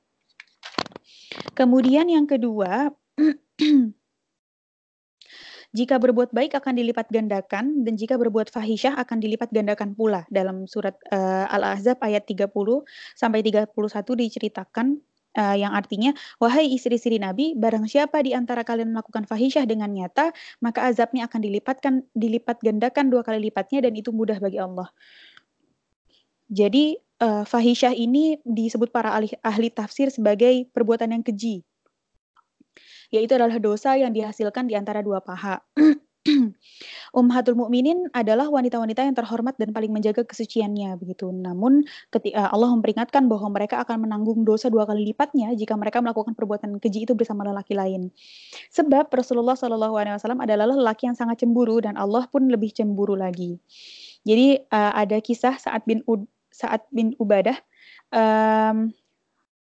Kemudian 1.55 2.07
yang 2.07 2.27
kedua, 2.27 2.91
Jika 5.75 5.99
berbuat 5.99 6.31
baik 6.31 6.55
akan 6.55 6.79
dilipat 6.79 7.11
gandakan 7.11 7.83
dan 7.83 7.99
jika 7.99 8.15
berbuat 8.15 8.47
fahisyah 8.47 8.95
akan 8.95 9.19
dilipat 9.19 9.51
gandakan 9.51 9.91
pula. 9.91 10.23
Dalam 10.31 10.63
surat 10.71 10.95
uh, 11.11 11.51
Al-Ahzab 11.51 11.99
ayat 11.99 12.23
30 12.23 12.47
sampai 13.11 13.43
31 13.43 13.75
diceritakan 13.99 15.03
uh, 15.35 15.55
yang 15.59 15.75
artinya 15.75 16.15
wahai 16.39 16.71
istri-istri 16.71 17.19
Nabi 17.19 17.59
barang 17.59 17.91
siapa 17.91 18.23
di 18.23 18.31
antara 18.31 18.63
kalian 18.63 18.95
melakukan 18.95 19.27
fahisyah 19.27 19.67
dengan 19.67 19.91
nyata 19.91 20.31
maka 20.63 20.87
azabnya 20.87 21.27
akan 21.27 21.43
dilipatkan 21.43 21.93
dilipat 22.15 22.63
gandakan 22.63 23.11
dua 23.11 23.27
kali 23.27 23.51
lipatnya 23.51 23.83
dan 23.83 23.93
itu 23.99 24.15
mudah 24.15 24.39
bagi 24.39 24.63
Allah. 24.63 24.87
Jadi 26.47 26.95
uh, 27.21 27.43
fahisyah 27.47 27.93
ini 27.95 28.39
disebut 28.43 28.89
para 28.91 29.13
ahli, 29.13 29.31
ahli 29.43 29.69
tafsir 29.71 30.11
sebagai 30.11 30.67
perbuatan 30.71 31.15
yang 31.15 31.23
keji 31.23 31.63
yaitu 33.13 33.37
adalah 33.37 33.57
dosa 33.61 33.95
yang 33.95 34.11
dihasilkan 34.11 34.67
di 34.67 34.75
antara 34.75 34.99
dua 35.05 35.21
paha. 35.21 35.61
Ummahatul 37.13 37.53
mukminin 37.53 38.09
adalah 38.17 38.49
wanita-wanita 38.49 39.05
yang 39.05 39.13
terhormat 39.13 39.53
dan 39.61 39.69
paling 39.69 39.93
menjaga 39.93 40.25
kesuciannya 40.25 40.97
begitu. 40.97 41.29
Namun 41.29 41.85
ketika 42.09 42.49
Allah 42.49 42.73
memperingatkan 42.73 43.29
bahwa 43.29 43.53
mereka 43.53 43.77
akan 43.85 44.09
menanggung 44.09 44.41
dosa 44.41 44.73
dua 44.73 44.89
kali 44.89 45.13
lipatnya 45.13 45.53
jika 45.53 45.77
mereka 45.77 46.01
melakukan 46.01 46.33
perbuatan 46.33 46.81
keji 46.81 47.05
itu 47.05 47.13
bersama 47.13 47.45
lelaki 47.45 47.77
lain. 47.77 48.09
Sebab 48.73 49.13
Rasulullah 49.13 49.53
Shallallahu 49.53 49.95
alaihi 49.95 50.17
wasallam 50.17 50.41
adalah 50.41 50.65
lelaki 50.65 51.05
yang 51.07 51.15
sangat 51.15 51.45
cemburu 51.45 51.77
dan 51.77 51.93
Allah 51.93 52.25
pun 52.25 52.49
lebih 52.49 52.73
cemburu 52.73 53.13
lagi. 53.13 53.61
Jadi 54.25 54.65
uh, 54.73 54.91
ada 54.97 55.21
kisah 55.21 55.61
saat 55.61 55.85
bin 55.85 56.01
saat 56.55 56.87
bin 56.95 57.11
Ubadah 57.19 57.59
um, 58.15 58.95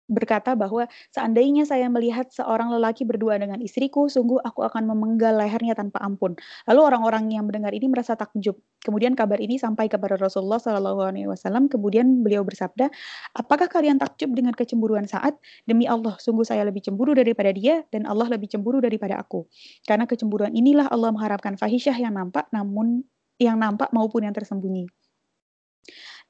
berkata 0.04 0.52
bahwa 0.52 0.84
seandainya 1.08 1.64
saya 1.64 1.88
melihat 1.88 2.28
seorang 2.28 2.68
lelaki 2.68 3.08
berdua 3.08 3.40
dengan 3.40 3.56
istriku, 3.64 4.04
sungguh 4.12 4.36
aku 4.44 4.60
akan 4.60 4.84
memenggal 4.84 5.40
lehernya 5.40 5.72
tanpa 5.72 5.96
ampun. 6.04 6.36
Lalu 6.68 6.80
orang-orang 6.84 7.32
yang 7.32 7.48
mendengar 7.48 7.72
ini 7.72 7.88
merasa 7.88 8.12
takjub. 8.12 8.60
Kemudian 8.84 9.16
kabar 9.16 9.40
ini 9.40 9.56
sampai 9.56 9.88
kepada 9.88 10.20
Rasulullah 10.20 10.60
Shallallahu 10.60 11.00
Alaihi 11.00 11.28
Wasallam. 11.28 11.72
Kemudian 11.72 12.20
beliau 12.20 12.44
bersabda, 12.44 12.92
apakah 13.32 13.64
kalian 13.64 13.96
takjub 13.96 14.36
dengan 14.36 14.52
kecemburuan 14.52 15.08
saat? 15.08 15.40
Demi 15.64 15.88
Allah, 15.88 16.20
sungguh 16.20 16.44
saya 16.44 16.68
lebih 16.68 16.84
cemburu 16.84 17.16
daripada 17.16 17.48
dia 17.56 17.80
dan 17.88 18.04
Allah 18.04 18.28
lebih 18.28 18.52
cemburu 18.52 18.84
daripada 18.84 19.16
aku. 19.16 19.48
Karena 19.88 20.04
kecemburuan 20.04 20.52
inilah 20.52 20.92
Allah 20.92 21.16
mengharapkan 21.16 21.56
fahisyah 21.56 21.96
yang 21.96 22.12
nampak, 22.12 22.44
namun 22.52 23.08
yang 23.40 23.56
nampak 23.56 23.88
maupun 23.90 24.28
yang 24.28 24.36
tersembunyi. 24.36 24.84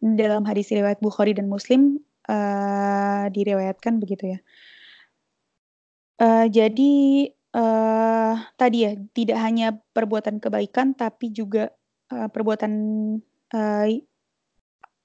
Dalam 0.05 0.45
hadis 0.45 0.69
riwayat 0.69 1.01
Bukhari 1.01 1.33
dan 1.33 1.49
Muslim, 1.49 1.97
uh, 2.29 3.25
direwayatkan 3.33 3.97
begitu 3.97 4.37
ya. 4.37 4.38
Uh, 6.21 6.47
jadi 6.47 6.93
uh, 7.57 8.35
tadi 8.55 8.79
ya 8.87 8.93
tidak 9.17 9.38
hanya 9.40 9.81
perbuatan 9.97 10.38
kebaikan 10.38 10.95
tapi 10.95 11.33
juga 11.33 11.73
uh, 12.12 12.29
perbuatan 12.31 12.73
uh, 13.51 13.87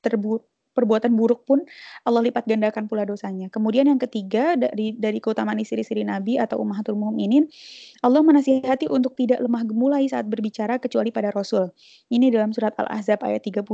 terbu 0.03 0.48
perbuatan 0.79 1.11
buruk 1.19 1.43
pun 1.43 1.59
Allah 2.07 2.23
lipat 2.23 2.47
gandakan 2.47 2.87
pula 2.87 3.03
dosanya. 3.03 3.51
Kemudian 3.51 3.91
yang 3.91 3.99
ketiga 3.99 4.55
dari 4.55 4.95
dari 4.95 5.19
keutamaan 5.19 5.59
istri-istri 5.59 6.07
Nabi 6.07 6.39
atau 6.39 6.63
ummahatul 6.63 6.95
mukminin, 6.95 7.51
Allah 7.99 8.23
menasihati 8.23 8.87
untuk 8.87 9.19
tidak 9.19 9.43
lemah 9.43 9.67
gemulai 9.67 10.07
saat 10.07 10.23
berbicara 10.31 10.79
kecuali 10.79 11.11
pada 11.11 11.35
Rasul. 11.35 11.67
Ini 12.07 12.31
dalam 12.31 12.55
surat 12.55 12.71
Al-Ahzab 12.79 13.19
ayat 13.27 13.43
32. 13.43 13.67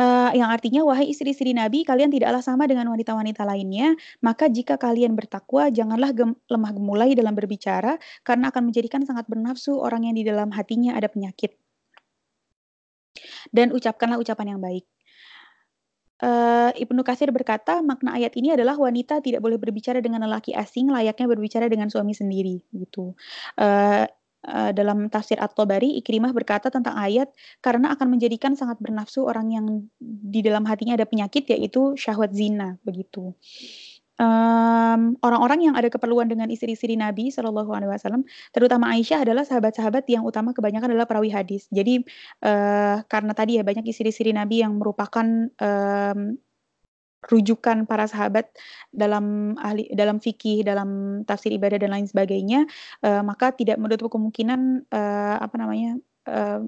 Uh, 0.00 0.32
yang 0.40 0.48
artinya, 0.48 0.80
"Wahai 0.88 1.12
istri-istri 1.12 1.52
Nabi, 1.52 1.84
kalian 1.84 2.08
tidaklah 2.08 2.40
sama 2.40 2.64
dengan 2.64 2.88
wanita-wanita 2.88 3.44
lainnya, 3.44 3.92
maka 4.24 4.48
jika 4.48 4.80
kalian 4.80 5.12
bertakwa, 5.12 5.68
janganlah 5.68 6.10
gem 6.16 6.32
lemah 6.48 6.72
gemulai 6.72 7.12
dalam 7.12 7.36
berbicara, 7.36 8.00
karena 8.24 8.48
akan 8.48 8.72
menjadikan 8.72 9.04
sangat 9.04 9.28
bernafsu 9.28 9.76
orang 9.76 10.08
yang 10.08 10.16
di 10.16 10.24
dalam 10.24 10.48
hatinya 10.54 10.96
ada 10.96 11.10
penyakit. 11.12 11.69
Dan 13.48 13.72
ucapkanlah 13.72 14.20
ucapan 14.20 14.56
yang 14.56 14.60
baik." 14.60 14.84
Uh, 16.20 16.68
Ibnu 16.76 17.00
Katsir 17.00 17.32
berkata, 17.32 17.80
makna 17.80 18.12
ayat 18.12 18.36
ini 18.36 18.52
adalah 18.52 18.76
wanita 18.76 19.24
tidak 19.24 19.40
boleh 19.40 19.56
berbicara 19.56 20.04
dengan 20.04 20.20
lelaki 20.28 20.52
asing 20.52 20.92
layaknya 20.92 21.24
berbicara 21.24 21.64
dengan 21.64 21.88
suami 21.88 22.12
sendiri, 22.12 22.60
gitu. 22.76 23.16
Uh, 23.56 24.04
dalam 24.72 25.12
tafsir 25.12 25.36
At-Tabari, 25.36 26.00
Ikrimah 26.00 26.32
berkata 26.32 26.72
tentang 26.72 26.96
ayat, 26.96 27.28
karena 27.60 27.92
akan 27.92 28.08
menjadikan 28.16 28.56
sangat 28.56 28.80
bernafsu 28.80 29.28
orang 29.28 29.52
yang 29.52 29.66
di 30.00 30.40
dalam 30.40 30.64
hatinya 30.64 30.96
ada 30.96 31.04
penyakit, 31.04 31.44
yaitu 31.52 31.92
syahwat 31.96 32.32
zina, 32.32 32.80
begitu. 32.80 33.36
Um, 34.20 35.16
orang-orang 35.24 35.72
yang 35.72 35.74
ada 35.80 35.88
keperluan 35.88 36.28
dengan 36.28 36.52
istri-istri 36.52 36.92
Nabi 36.92 37.32
Shallallahu 37.32 37.72
Alaihi 37.72 37.88
Wasallam, 37.88 38.28
terutama 38.52 38.92
Aisyah 38.92 39.24
adalah 39.24 39.48
sahabat-sahabat 39.48 40.04
yang 40.12 40.28
utama 40.28 40.52
kebanyakan 40.52 40.92
adalah 40.92 41.08
perawi 41.08 41.32
hadis. 41.32 41.72
Jadi 41.72 42.04
uh, 42.44 43.00
karena 43.08 43.32
tadi 43.32 43.56
ya 43.56 43.64
banyak 43.64 43.88
istri-istri 43.88 44.36
Nabi 44.36 44.60
yang 44.60 44.76
merupakan 44.76 45.24
um, 45.56 46.36
rujukan 47.32 47.84
para 47.88 48.04
sahabat 48.08 48.52
dalam 48.92 49.56
ahli 49.56 49.88
dalam 49.92 50.20
fikih, 50.20 50.68
dalam 50.68 51.20
tafsir 51.24 51.52
ibadah 51.56 51.80
dan 51.80 51.92
lain 51.92 52.04
sebagainya, 52.04 52.68
uh, 53.04 53.24
maka 53.24 53.56
tidak 53.56 53.80
menutup 53.80 54.12
kemungkinan 54.12 54.84
uh, 54.92 55.36
apa 55.40 55.56
namanya 55.56 55.96
uh, 56.28 56.60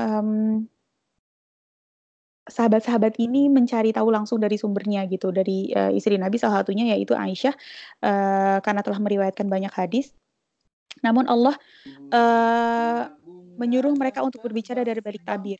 um, 0.00 0.64
sahabat-sahabat 2.48 3.20
ini 3.20 3.52
mencari 3.52 3.92
tahu 3.92 4.08
langsung 4.08 4.40
dari 4.40 4.56
sumbernya 4.56 5.04
gitu 5.06 5.28
dari 5.30 5.70
uh, 5.76 5.92
istri 5.92 6.16
Nabi 6.16 6.40
salah 6.40 6.64
satunya 6.64 6.96
yaitu 6.96 7.12
Aisyah 7.12 7.54
uh, 8.02 8.58
karena 8.64 8.80
telah 8.80 8.98
meriwayatkan 8.98 9.46
banyak 9.46 9.70
hadis. 9.72 10.16
Namun 11.04 11.30
Allah 11.30 11.54
uh, 12.10 13.02
menyuruh 13.58 13.90
mereka 13.98 14.22
untuk 14.22 14.42
berbicara 14.42 14.86
dari 14.86 15.02
balik 15.02 15.26
tabir. 15.26 15.58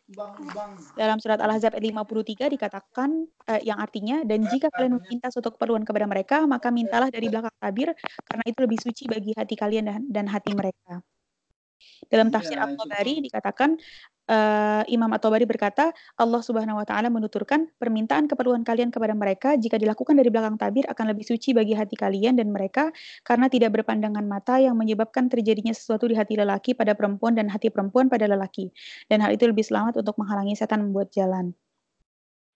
Dalam 0.94 1.18
surat 1.18 1.42
Al-Ahzab 1.42 1.74
ayat 1.74 1.84
53 1.94 2.54
dikatakan 2.54 3.10
uh, 3.50 3.60
yang 3.62 3.78
artinya 3.82 4.22
dan 4.22 4.46
jika 4.46 4.70
kalian 4.70 5.02
meminta 5.02 5.30
suatu 5.34 5.54
keperluan 5.54 5.82
kepada 5.82 6.06
mereka 6.06 6.46
maka 6.46 6.70
mintalah 6.70 7.10
dari 7.10 7.26
belakang 7.26 7.54
tabir 7.58 7.90
karena 8.22 8.44
itu 8.46 8.58
lebih 8.62 8.78
suci 8.78 9.04
bagi 9.10 9.34
hati 9.34 9.54
kalian 9.58 9.84
dan, 9.90 10.02
dan 10.08 10.26
hati 10.30 10.54
mereka. 10.54 11.02
Dalam 12.06 12.30
tafsir 12.30 12.58
Al-Tabari 12.58 13.18
dikatakan 13.22 13.74
uh, 14.28 14.82
Imam 14.86 15.10
At-Tabari 15.10 15.48
berkata, 15.48 15.90
Allah 16.20 16.40
Subhanahu 16.44 16.78
wa 16.78 16.86
taala 16.86 17.08
menuturkan 17.08 17.66
permintaan 17.80 18.28
keperluan 18.28 18.62
kalian 18.62 18.92
kepada 18.92 19.16
mereka 19.16 19.56
jika 19.56 19.80
dilakukan 19.80 20.14
dari 20.14 20.28
belakang 20.28 20.60
tabir 20.60 20.84
akan 20.86 21.16
lebih 21.16 21.24
suci 21.24 21.56
bagi 21.56 21.74
hati 21.74 21.96
kalian 21.96 22.36
dan 22.36 22.52
mereka 22.52 22.92
karena 23.24 23.48
tidak 23.48 23.74
berpandangan 23.74 24.22
mata 24.22 24.60
yang 24.60 24.76
menyebabkan 24.76 25.26
terjadinya 25.32 25.72
sesuatu 25.72 26.06
di 26.06 26.14
hati 26.14 26.36
lelaki 26.36 26.76
pada 26.76 26.92
perempuan 26.92 27.34
dan 27.34 27.48
hati 27.48 27.72
perempuan 27.72 28.06
pada 28.12 28.28
lelaki. 28.28 28.70
Dan 29.08 29.24
hal 29.24 29.34
itu 29.34 29.48
lebih 29.48 29.64
selamat 29.64 29.98
untuk 30.04 30.20
menghalangi 30.20 30.54
setan 30.54 30.84
membuat 30.84 31.10
jalan 31.10 31.56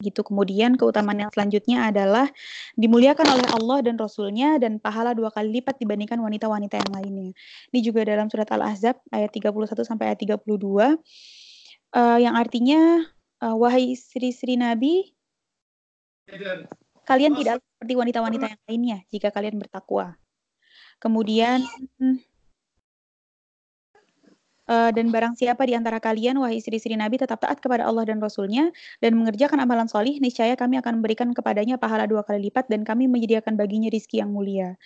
gitu. 0.03 0.27
Kemudian 0.27 0.75
keutamaan 0.75 1.23
yang 1.23 1.31
selanjutnya 1.31 1.89
adalah 1.89 2.27
dimuliakan 2.75 3.39
oleh 3.39 3.49
Allah 3.55 3.79
dan 3.87 3.95
Rasulnya 3.95 4.59
dan 4.59 4.83
pahala 4.83 5.15
dua 5.15 5.31
kali 5.31 5.63
lipat 5.63 5.79
dibandingkan 5.79 6.19
wanita-wanita 6.19 6.83
yang 6.83 6.91
lainnya. 6.91 7.31
Ini 7.71 7.79
juga 7.81 8.03
dalam 8.03 8.27
surat 8.27 8.51
Al-Ahzab 8.51 8.99
ayat 9.15 9.31
31 9.31 9.87
sampai 9.87 10.11
ayat 10.11 10.19
32 10.19 10.99
uh, 11.93 12.17
eh, 12.17 12.19
yang 12.25 12.35
artinya 12.35 13.05
uh, 13.45 13.57
wahai 13.57 13.95
istri-istri 13.95 14.57
Nabi 14.57 15.13
kalian 17.05 17.35
tidak 17.37 17.61
seperti 17.61 17.95
wanita-wanita 17.99 18.47
yang 18.49 18.63
lainnya 18.69 18.99
jika 19.11 19.29
kalian 19.35 19.59
bertakwa. 19.59 20.17
Kemudian 21.03 21.67
Uh, 24.63 24.95
dan 24.95 25.11
barang 25.11 25.35
siapa 25.35 25.67
di 25.67 25.75
antara 25.75 25.99
kalian, 25.99 26.39
wahai 26.39 26.63
istri-istri 26.63 26.95
Nabi, 26.95 27.19
tetap 27.19 27.43
taat 27.43 27.59
kepada 27.59 27.83
Allah 27.83 28.07
dan 28.07 28.23
Rasulnya, 28.23 28.71
dan 29.03 29.19
mengerjakan 29.19 29.59
amalan 29.59 29.91
solih, 29.91 30.23
niscaya 30.23 30.55
kami 30.55 30.79
akan 30.79 31.03
memberikan 31.03 31.35
kepadanya 31.35 31.83
pahala 31.83 32.07
dua 32.07 32.23
kali 32.23 32.47
lipat, 32.47 32.71
dan 32.71 32.87
kami 32.87 33.11
menyediakan 33.11 33.59
baginya 33.59 33.91
rizki 33.91 34.23
yang 34.23 34.31
mulia. 34.31 34.79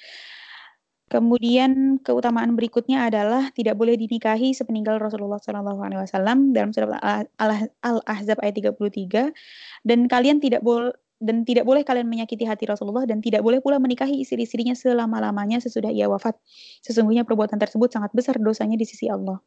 Kemudian 1.06 2.02
keutamaan 2.02 2.58
berikutnya 2.58 3.06
adalah 3.06 3.54
tidak 3.54 3.78
boleh 3.78 3.94
dinikahi 3.94 4.50
sepeninggal 4.50 4.98
Rasulullah 4.98 5.38
SAW 5.38 6.50
dalam 6.50 6.74
surat 6.74 6.98
Al-Ahzab 7.78 8.42
ayat 8.42 8.54
33 8.74 9.30
dan 9.86 9.98
kalian 10.10 10.42
tidak 10.42 10.66
boleh 10.66 10.90
dan 11.16 11.48
tidak 11.48 11.64
boleh 11.64 11.80
kalian 11.80 12.10
menyakiti 12.10 12.44
hati 12.44 12.68
Rasulullah 12.68 13.08
dan 13.08 13.24
tidak 13.24 13.40
boleh 13.40 13.62
pula 13.64 13.80
menikahi 13.80 14.20
istri-istrinya 14.20 14.76
selama-lamanya 14.76 15.62
sesudah 15.62 15.88
ia 15.88 16.10
wafat. 16.10 16.36
Sesungguhnya 16.84 17.24
perbuatan 17.24 17.56
tersebut 17.56 17.88
sangat 17.88 18.12
besar 18.12 18.36
dosanya 18.36 18.76
di 18.76 18.84
sisi 18.84 19.08
Allah 19.08 19.40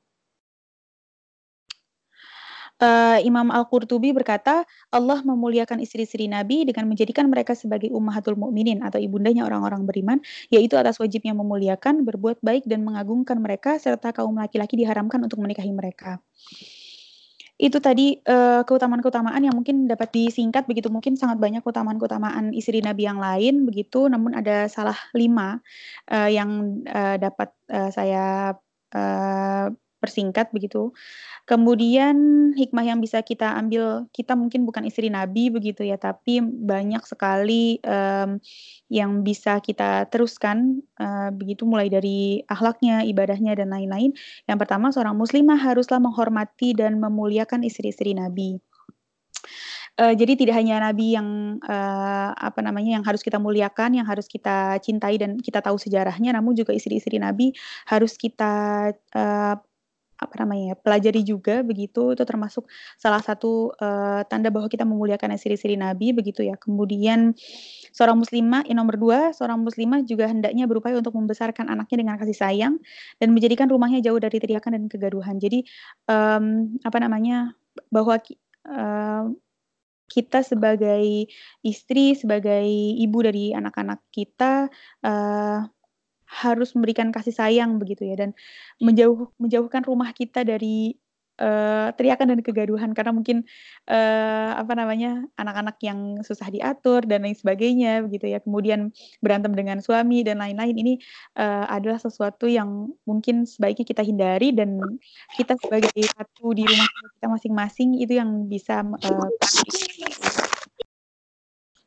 uh, 2.80 3.20
Imam 3.22 3.52
Al-Qurtubi 3.52 4.16
berkata, 4.16 4.64
Allah 4.90 5.20
memuliakan 5.22 5.84
istri-istri 5.84 6.26
Nabi 6.32 6.66
dengan 6.66 6.88
menjadikan 6.90 7.28
mereka 7.28 7.54
sebagai 7.54 7.92
ummahatul 7.94 8.40
mukminin 8.40 8.82
atau 8.82 8.98
ibundanya 8.98 9.46
orang-orang 9.46 9.86
beriman, 9.86 10.18
yaitu 10.50 10.80
atas 10.80 10.98
wajibnya 10.98 11.36
memuliakan, 11.36 12.08
berbuat 12.08 12.42
baik 12.42 12.66
dan 12.66 12.84
mengagungkan 12.88 13.38
mereka 13.40 13.78
serta 13.78 14.16
kaum 14.16 14.36
laki-laki 14.40 14.80
diharamkan 14.80 15.20
untuk 15.22 15.40
menikahi 15.44 15.72
mereka. 15.72 16.20
itu 17.60 17.76
tadi 17.84 18.16
uh, 18.24 18.64
keutamaan-keutamaan 18.64 19.44
yang 19.44 19.52
mungkin 19.52 19.84
dapat 19.84 20.16
disingkat 20.16 20.64
begitu 20.64 20.88
mungkin 20.88 21.20
sangat 21.20 21.44
banyak 21.44 21.60
keutamaan-keutamaan 21.60 22.56
istri 22.56 22.80
Nabi 22.80 23.04
yang 23.04 23.20
lain 23.20 23.68
begitu 23.68 24.08
namun 24.08 24.32
ada 24.32 24.72
salah 24.72 24.96
lima 25.12 25.60
uh, 26.08 26.32
yang 26.32 26.80
uh, 26.88 27.20
dapat 27.20 27.52
uh, 27.68 27.92
saya 27.92 28.56
uh, 28.96 29.68
persingkat 30.00 30.50
begitu. 30.56 30.96
Kemudian 31.46 32.16
hikmah 32.56 32.86
yang 32.88 33.00
bisa 33.04 33.20
kita 33.20 33.58
ambil, 33.60 34.08
kita 34.16 34.34
mungkin 34.34 34.64
bukan 34.64 34.88
istri 34.88 35.12
Nabi 35.12 35.52
begitu 35.52 35.84
ya, 35.84 36.00
tapi 36.00 36.40
banyak 36.42 37.04
sekali 37.04 37.78
um, 37.84 38.40
yang 38.88 39.22
bisa 39.22 39.60
kita 39.60 40.08
teruskan 40.08 40.80
uh, 40.98 41.30
begitu 41.36 41.68
mulai 41.68 41.92
dari 41.92 42.42
akhlaknya, 42.48 43.04
ibadahnya 43.04 43.60
dan 43.60 43.74
lain-lain. 43.74 44.16
Yang 44.48 44.58
pertama 44.62 44.94
seorang 44.94 45.18
muslimah 45.18 45.60
haruslah 45.60 46.00
menghormati 46.00 46.78
dan 46.78 46.98
memuliakan 47.02 47.66
istri-istri 47.68 48.16
Nabi. 48.16 48.62
Uh, 50.00 50.16
jadi 50.16 50.40
tidak 50.40 50.56
hanya 50.56 50.80
Nabi 50.80 51.20
yang 51.20 51.60
uh, 51.60 52.32
apa 52.32 52.64
namanya 52.64 52.96
yang 52.96 53.04
harus 53.04 53.20
kita 53.20 53.36
muliakan, 53.36 54.00
yang 54.00 54.08
harus 54.08 54.32
kita 54.32 54.80
cintai 54.80 55.20
dan 55.20 55.36
kita 55.36 55.60
tahu 55.60 55.76
sejarahnya, 55.76 56.32
namun 56.32 56.56
juga 56.56 56.72
istri-istri 56.72 57.20
Nabi 57.20 57.52
harus 57.84 58.16
kita 58.16 58.96
apa 60.20 60.36
namanya 60.44 60.64
ya, 60.72 60.76
pelajari 60.76 61.24
juga 61.24 61.64
begitu, 61.64 62.12
itu 62.12 62.24
termasuk 62.28 62.68
salah 63.00 63.24
satu, 63.24 63.72
uh, 63.80 64.22
tanda 64.28 64.52
bahwa 64.52 64.68
kita 64.68 64.84
memuliakan 64.84 65.40
siri-siri 65.40 65.80
Nabi 65.80 66.12
begitu 66.12 66.44
ya. 66.44 66.60
Kemudian 66.60 67.32
seorang 67.96 68.20
muslimah 68.20 68.68
yang 68.68 68.84
nomor 68.84 69.00
dua, 69.00 69.32
seorang 69.32 69.64
muslimah 69.64 70.04
juga 70.04 70.28
hendaknya 70.28 70.68
berupaya 70.68 71.00
untuk 71.00 71.16
membesarkan 71.16 71.72
anaknya 71.72 71.98
dengan 72.04 72.16
kasih 72.20 72.36
sayang 72.36 72.76
dan 73.18 73.32
menjadikan 73.32 73.72
rumahnya 73.72 74.04
jauh 74.04 74.20
dari 74.20 74.38
teriakan 74.44 74.76
dan 74.76 74.84
kegaduhan. 74.92 75.40
Jadi, 75.40 75.64
um, 76.12 76.76
apa 76.84 76.98
namanya, 77.00 77.56
bahwa 77.88 78.20
uh, 78.68 79.26
kita 80.10 80.42
sebagai 80.42 81.30
istri, 81.62 82.18
sebagai 82.18 82.66
ibu 82.98 83.18
dari 83.22 83.54
anak-anak 83.54 84.04
kita, 84.10 84.68
uh, 85.06 85.64
harus 86.30 86.78
memberikan 86.78 87.10
kasih 87.10 87.34
sayang 87.34 87.82
begitu 87.82 88.06
ya 88.06 88.16
dan 88.16 88.38
menjauh 88.78 89.34
menjauhkan 89.42 89.82
rumah 89.82 90.14
kita 90.14 90.46
dari 90.46 90.94
uh, 91.40 91.90
teriakan 91.96 92.36
dan 92.36 92.40
kegaduhan. 92.44 92.92
Karena 92.92 93.16
mungkin 93.16 93.48
uh, 93.88 94.52
apa 94.60 94.76
namanya 94.76 95.24
anak-anak 95.40 95.80
yang 95.82 96.20
susah 96.22 96.52
diatur 96.52 97.08
dan 97.08 97.26
lain 97.26 97.34
sebagainya 97.34 98.04
begitu 98.06 98.30
ya. 98.30 98.44
Kemudian 98.44 98.92
berantem 99.24 99.56
dengan 99.56 99.80
suami 99.80 100.22
dan 100.22 100.44
lain-lain 100.44 100.76
ini 100.76 100.94
uh, 101.40 101.66
adalah 101.72 101.98
sesuatu 101.98 102.46
yang 102.46 102.92
mungkin 103.08 103.48
sebaiknya 103.48 103.88
kita 103.88 104.04
hindari 104.04 104.52
dan 104.54 104.78
kita 105.40 105.56
sebagai 105.58 105.96
satu 106.14 106.54
di 106.54 106.68
rumah 106.68 106.88
kita 107.18 107.28
masing-masing 107.32 107.90
itu 108.04 108.20
yang 108.20 108.46
bisa 108.46 108.84
uh, 108.84 109.32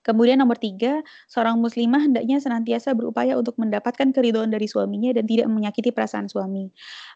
Kemudian 0.03 0.38
nomor 0.43 0.59
tiga, 0.59 1.01
seorang 1.31 1.59
muslimah 1.59 2.11
hendaknya 2.11 2.38
senantiasa 2.43 2.95
berupaya 2.95 3.38
untuk 3.38 3.59
mendapatkan 3.59 4.11
keridhaan 4.11 4.51
dari 4.51 4.67
suaminya 4.67 5.15
dan 5.15 5.25
tidak 5.27 5.49
menyakiti 5.49 5.95
perasaan 5.95 6.27
suami. 6.27 6.71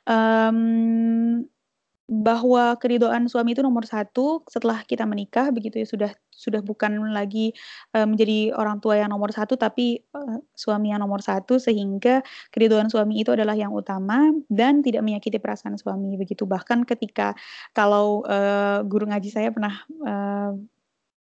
Um, 0.06 1.46
bahwa 2.06 2.78
keridhaan 2.78 3.26
suami 3.26 3.58
itu 3.58 3.66
nomor 3.66 3.82
satu 3.82 4.46
setelah 4.46 4.86
kita 4.86 5.02
menikah 5.02 5.50
begitu 5.50 5.82
ya 5.82 5.86
sudah 5.90 6.10
sudah 6.30 6.62
bukan 6.62 7.02
lagi 7.10 7.50
uh, 7.98 8.06
menjadi 8.06 8.54
orang 8.54 8.78
tua 8.78 9.02
yang 9.02 9.10
nomor 9.10 9.34
satu 9.34 9.58
tapi 9.58 10.06
uh, 10.14 10.38
suami 10.54 10.94
yang 10.94 11.02
nomor 11.02 11.18
satu 11.18 11.58
sehingga 11.58 12.22
keridhaan 12.54 12.86
suami 12.86 13.26
itu 13.26 13.34
adalah 13.34 13.58
yang 13.58 13.74
utama 13.74 14.30
dan 14.46 14.86
tidak 14.86 15.02
menyakiti 15.02 15.42
perasaan 15.42 15.74
suami 15.82 16.14
begitu 16.14 16.46
bahkan 16.46 16.86
ketika 16.86 17.34
kalau 17.74 18.22
uh, 18.30 18.86
guru 18.86 19.10
ngaji 19.10 19.26
saya 19.34 19.50
pernah 19.50 19.74
uh, 20.06 20.54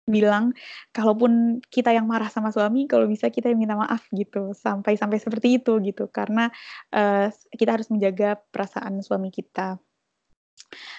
bilang 0.06 0.54
kalaupun 0.94 1.62
kita 1.74 1.90
yang 1.90 2.06
marah 2.06 2.30
sama 2.30 2.54
suami 2.54 2.86
kalau 2.86 3.10
bisa 3.10 3.34
kita 3.34 3.50
yang 3.50 3.60
minta 3.62 3.74
maaf 3.74 4.06
gitu 4.14 4.54
sampai 4.54 4.96
sampai 4.96 5.18
seperti 5.18 5.58
itu 5.62 5.82
gitu 5.82 6.06
karena 6.14 6.54
uh, 6.94 7.28
kita 7.54 7.76
harus 7.76 7.90
menjaga 7.90 8.38
perasaan 8.54 9.02
suami 9.02 9.34
kita. 9.34 9.82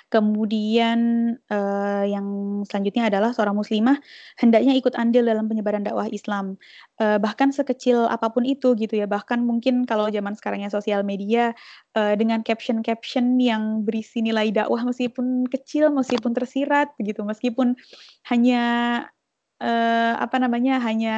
Kemudian 0.06 0.98
uh, 1.50 2.04
yang 2.06 2.26
selanjutnya 2.64 3.10
adalah 3.10 3.34
seorang 3.34 3.58
muslimah 3.58 3.98
hendaknya 4.38 4.72
ikut 4.78 4.94
andil 4.94 5.26
dalam 5.26 5.50
penyebaran 5.50 5.82
dakwah 5.82 6.06
Islam. 6.08 6.56
Uh, 6.96 7.18
bahkan 7.18 7.50
sekecil 7.50 8.06
apa 8.06 8.30
pun 8.30 8.46
itu 8.46 8.78
gitu 8.78 8.94
ya. 8.94 9.10
Bahkan 9.10 9.42
mungkin 9.42 9.84
kalau 9.84 10.06
zaman 10.08 10.38
sekarangnya 10.38 10.70
sosial 10.70 11.02
media 11.02 11.52
uh, 11.98 12.14
dengan 12.14 12.46
caption-caption 12.46 13.42
yang 13.42 13.82
berisi 13.82 14.22
nilai 14.22 14.54
dakwah 14.54 14.86
meskipun 14.86 15.50
kecil, 15.50 15.90
meskipun 15.90 16.32
tersirat 16.32 16.94
begitu, 16.96 17.26
meskipun 17.26 17.74
hanya 18.30 18.62
uh, 19.60 20.14
apa 20.20 20.36
namanya, 20.40 20.78
hanya 20.82 21.16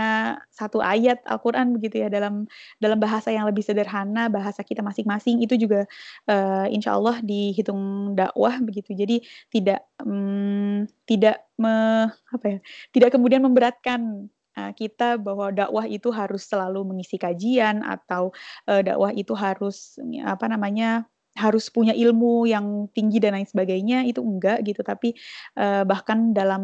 satu 0.50 0.78
ayat 0.82 1.22
Al-Qur'an 1.26 1.74
begitu 1.76 2.02
ya 2.02 2.08
dalam 2.10 2.46
dalam 2.82 2.98
bahasa 2.98 3.30
yang 3.34 3.46
lebih 3.46 3.62
sederhana, 3.66 4.26
bahasa 4.30 4.62
kita 4.62 4.82
masing-masing 4.82 5.42
itu 5.42 5.54
juga, 5.58 5.86
uh, 6.30 6.66
Allah 6.88 7.20
dihitung 7.22 8.14
dakwah 8.16 8.58
begitu. 8.64 8.94
Jadi 8.96 9.22
tidak, 9.52 9.84
um, 10.02 10.86
tidak 11.04 11.44
me 11.58 12.08
apa 12.32 12.46
ya, 12.46 12.58
tidak 12.94 13.10
kemudian 13.14 13.42
memberatkan, 13.44 14.30
uh, 14.56 14.72
kita 14.72 15.18
bahwa 15.20 15.52
dakwah 15.52 15.84
itu 15.86 16.08
harus 16.14 16.46
selalu 16.46 16.82
mengisi 16.94 17.18
kajian 17.20 17.82
atau, 17.82 18.30
dakwah 18.64 19.12
itu 19.12 19.34
harus 19.34 19.98
apa 20.24 20.46
namanya, 20.48 21.04
harus 21.38 21.70
punya 21.70 21.94
ilmu 21.94 22.50
yang 22.50 22.90
tinggi 22.90 23.22
dan 23.22 23.38
lain 23.38 23.46
sebagainya 23.46 24.02
itu 24.10 24.18
enggak 24.18 24.66
gitu 24.66 24.82
tapi 24.82 25.14
uh, 25.54 25.86
bahkan 25.86 26.34
dalam 26.34 26.62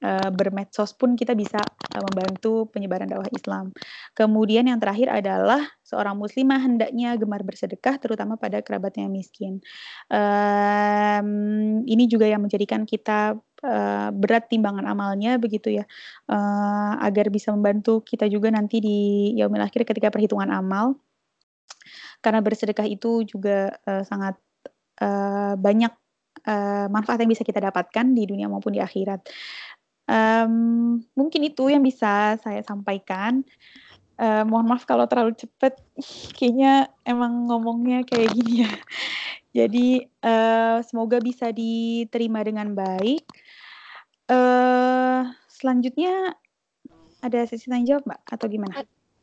uh, 0.00 0.30
bermedsos 0.32 0.96
pun 0.96 1.12
kita 1.12 1.36
bisa 1.36 1.60
uh, 1.60 2.02
membantu 2.08 2.72
penyebaran 2.72 3.06
dakwah 3.12 3.28
Islam. 3.28 3.76
Kemudian 4.16 4.72
yang 4.72 4.80
terakhir 4.80 5.12
adalah 5.12 5.60
seorang 5.84 6.16
muslimah 6.16 6.64
hendaknya 6.64 7.14
gemar 7.20 7.44
bersedekah 7.44 8.00
terutama 8.00 8.40
pada 8.40 8.64
kerabatnya 8.64 9.04
yang 9.06 9.14
miskin. 9.14 9.60
Um, 10.08 11.84
ini 11.84 12.08
juga 12.08 12.24
yang 12.26 12.40
menjadikan 12.40 12.88
kita 12.88 13.36
uh, 13.62 14.08
berat 14.12 14.48
timbangan 14.50 14.84
amalnya 14.88 15.36
begitu 15.40 15.72
ya 15.72 15.84
uh, 16.28 16.92
agar 17.00 17.28
bisa 17.32 17.52
membantu 17.54 18.02
kita 18.02 18.26
juga 18.28 18.52
nanti 18.52 18.80
di 18.82 18.98
yaumil 19.38 19.62
akhir 19.62 19.88
ketika 19.88 20.12
perhitungan 20.12 20.50
amal 20.52 20.98
karena 22.26 22.42
bersedekah 22.42 22.90
itu 22.90 23.22
juga 23.22 23.70
uh, 23.86 24.02
sangat 24.02 24.34
uh, 24.98 25.54
banyak 25.54 25.94
uh, 26.42 26.90
manfaat 26.90 27.22
yang 27.22 27.30
bisa 27.30 27.46
kita 27.46 27.62
dapatkan 27.62 28.02
di 28.10 28.26
dunia 28.26 28.50
maupun 28.50 28.74
di 28.74 28.82
akhirat. 28.82 29.30
Um, 30.10 30.98
mungkin 31.14 31.46
itu 31.46 31.70
yang 31.70 31.86
bisa 31.86 32.34
saya 32.42 32.66
sampaikan. 32.66 33.46
Uh, 34.18 34.42
mohon 34.42 34.66
maaf 34.66 34.82
kalau 34.88 35.06
terlalu 35.06 35.38
cepat, 35.38 35.78
kayaknya 36.36 36.90
emang 37.06 37.46
ngomongnya 37.46 38.02
kayak 38.02 38.34
gini 38.34 38.66
ya. 38.66 38.72
Jadi 39.62 40.02
uh, 40.26 40.82
semoga 40.82 41.22
bisa 41.22 41.54
diterima 41.54 42.42
dengan 42.42 42.74
baik. 42.74 43.22
Uh, 44.26 45.30
selanjutnya 45.46 46.34
ada 47.22 47.46
sesi 47.46 47.70
tanya 47.70 47.94
jawab 47.94 48.10
mbak 48.10 48.20
atau 48.26 48.46
gimana? 48.50 48.74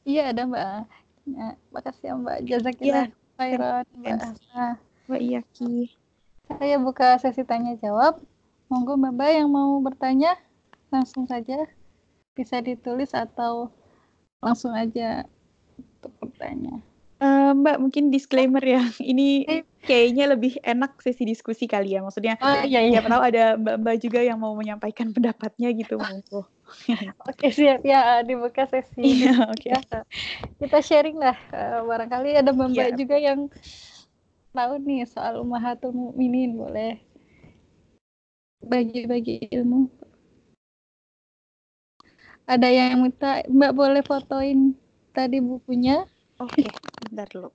Iya 0.07 0.31
ada 0.31 0.47
mbak. 0.47 1.02
Ya, 1.23 1.55
makasih 1.71 2.11
ya 2.11 2.13
Mbak. 2.19 2.37
Jazakillah 2.43 3.07
ya, 3.07 3.15
khairan 3.39 3.85
Mbak 3.95 4.19
Asna. 4.19 4.67
Mbak 5.07 5.21
Iyaki. 5.23 5.75
Saya 6.59 6.75
buka 6.79 7.15
sesi 7.19 7.43
tanya 7.47 7.79
jawab. 7.79 8.19
Monggo 8.67 8.99
Mbak 8.99 9.31
yang 9.31 9.49
mau 9.51 9.79
bertanya 9.79 10.35
langsung 10.91 11.25
saja 11.25 11.63
bisa 12.33 12.59
ditulis 12.59 13.13
atau 13.15 13.71
langsung 14.43 14.75
aja 14.75 15.23
untuk 15.79 16.11
bertanya. 16.19 16.83
Uh, 17.23 17.55
Mbak 17.55 17.77
mungkin 17.79 18.11
disclaimer 18.11 18.59
ya, 18.59 18.83
ini 18.99 19.47
kayaknya 19.87 20.35
lebih 20.35 20.59
enak 20.59 20.99
sesi 20.99 21.23
diskusi 21.23 21.71
kali 21.71 21.95
ya. 21.95 22.03
Maksudnya, 22.03 22.35
oh, 22.43 22.67
iya, 22.67 22.83
iya. 22.83 22.99
tahu 22.99 23.23
ada 23.23 23.55
Mbak-Mbak 23.55 23.95
juga 24.03 24.19
yang 24.19 24.43
mau 24.43 24.51
menyampaikan 24.59 25.15
pendapatnya 25.15 25.71
gitu, 25.71 25.95
monggo. 25.95 26.43
Oke 27.29 27.47
siap 27.53 27.81
ya 27.85 28.21
dibuka 28.25 28.67
sesi. 28.67 29.01
Iya 29.23 29.49
oke. 29.49 29.69
Okay. 29.69 29.71
Ya, 29.73 29.99
kita 30.59 30.77
sharing 30.83 31.17
lah 31.17 31.37
uh, 31.53 31.85
barangkali 31.85 32.39
ada 32.39 32.51
mbak 32.51 32.73
yeah. 32.73 32.93
juga 32.95 33.17
yang 33.19 33.47
tahu 34.53 34.73
nih 34.81 35.05
soal 35.09 35.41
umahatul 35.41 35.93
mukminin 35.93 36.53
boleh 36.53 37.01
bagi-bagi 38.63 39.49
ilmu. 39.51 39.89
Ada 42.43 42.67
yang 42.67 43.03
minta 43.03 43.43
mbak 43.47 43.71
boleh 43.71 44.03
fotoin 44.03 44.75
tadi 45.15 45.39
bukunya? 45.39 46.03
Oke, 46.41 46.65
okay, 46.65 46.67
bentar 47.07 47.27
dulu. 47.31 47.49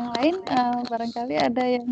Hmm. 0.00 0.12
lain 0.16 0.36
uh, 0.48 0.80
barangkali 0.88 1.34
ada 1.36 1.64
yang 1.66 1.88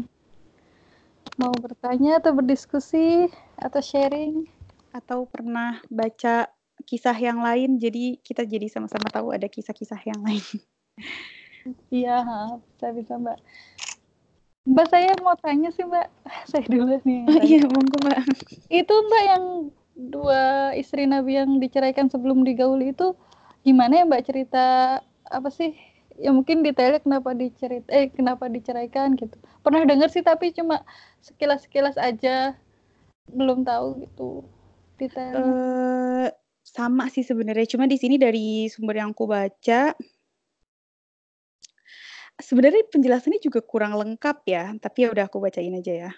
mau 1.38 1.52
bertanya 1.54 2.18
atau 2.18 2.34
berdiskusi 2.34 3.28
atau 3.60 3.78
sharing 3.78 4.48
atau 4.90 5.28
pernah 5.28 5.78
baca 5.86 6.50
kisah 6.88 7.14
yang 7.14 7.44
lain 7.44 7.76
jadi 7.76 8.16
kita 8.24 8.48
jadi 8.48 8.66
sama-sama 8.72 9.06
tahu 9.12 9.30
ada 9.34 9.46
kisah-kisah 9.46 10.00
yang 10.08 10.20
lain. 10.24 10.44
Iya, 11.92 12.24
bisa 12.64 12.88
bisa 12.96 13.12
Mbak. 13.20 13.38
Mbak 14.68 14.86
saya 14.88 15.12
mau 15.20 15.36
tanya 15.36 15.68
sih 15.68 15.84
Mbak, 15.84 16.08
saya 16.50 16.64
dulu 16.64 16.96
nih. 17.04 17.28
Oh, 17.28 17.40
iya 17.44 17.60
monggo 17.68 17.96
Mbak. 18.04 18.18
Itu 18.72 18.94
Mbak 18.94 19.24
yang 19.28 19.44
dua 19.98 20.72
istri 20.80 21.04
Nabi 21.04 21.36
yang 21.36 21.60
diceraikan 21.60 22.08
sebelum 22.08 22.40
digauli 22.46 22.96
itu 22.96 23.12
gimana 23.68 24.00
ya 24.00 24.04
Mbak 24.08 24.24
cerita 24.24 24.64
apa 25.28 25.48
sih? 25.52 25.76
Ya 26.18 26.34
mungkin 26.34 26.66
detailnya 26.66 26.98
kenapa 26.98 27.30
dicerit 27.30 27.86
eh 27.88 28.10
kenapa 28.10 28.50
diceraikan 28.50 29.14
gitu. 29.14 29.38
Pernah 29.62 29.86
dengar 29.86 30.10
sih 30.10 30.26
tapi 30.26 30.50
cuma 30.50 30.82
sekilas-sekilas 31.22 31.94
aja 31.94 32.58
belum 33.30 33.62
tahu 33.62 34.02
gitu 34.02 34.42
detailnya. 34.98 35.38
Uh, 35.38 36.26
sama 36.66 37.06
sih 37.08 37.22
sebenarnya. 37.22 37.70
Cuma 37.70 37.86
di 37.86 37.94
sini 37.94 38.18
dari 38.18 38.66
sumber 38.66 38.98
yang 38.98 39.14
aku 39.14 39.30
baca 39.30 39.94
sebenarnya 42.38 42.86
penjelasannya 42.88 43.42
juga 43.42 43.60
kurang 43.62 43.98
lengkap 43.98 44.38
ya, 44.46 44.74
tapi 44.78 45.06
ya 45.06 45.08
udah 45.10 45.26
aku 45.26 45.42
bacain 45.42 45.74
aja 45.74 46.08
ya. 46.08 46.10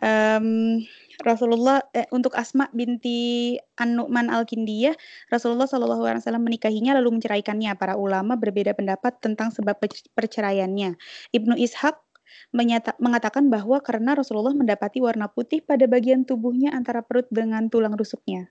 Um, 0.00 0.80
Rasulullah 1.22 1.84
eh, 1.94 2.08
untuk 2.10 2.34
Asma 2.34 2.66
binti 2.72 3.54
An-Nu'man 3.78 4.32
Al-Kindiyah, 4.32 4.96
Rasulullah 5.30 5.68
Shallallahu 5.68 6.02
alaihi 6.04 6.22
wasallam 6.24 6.44
menikahinya 6.44 6.96
lalu 6.96 7.20
menceraikannya. 7.20 7.76
Para 7.78 7.94
ulama 7.94 8.34
berbeda 8.34 8.74
pendapat 8.74 9.20
tentang 9.20 9.52
sebab 9.52 9.78
perceraiannya. 10.16 10.96
Ibnu 11.30 11.54
Ishaq 11.60 11.96
menyata, 12.50 12.98
mengatakan 12.98 13.50
bahwa 13.52 13.78
karena 13.84 14.18
Rasulullah 14.18 14.54
mendapati 14.54 14.98
warna 14.98 15.30
putih 15.30 15.62
pada 15.62 15.86
bagian 15.86 16.26
tubuhnya 16.26 16.74
antara 16.74 17.02
perut 17.04 17.28
dengan 17.30 17.70
tulang 17.70 17.94
rusuknya. 17.94 18.50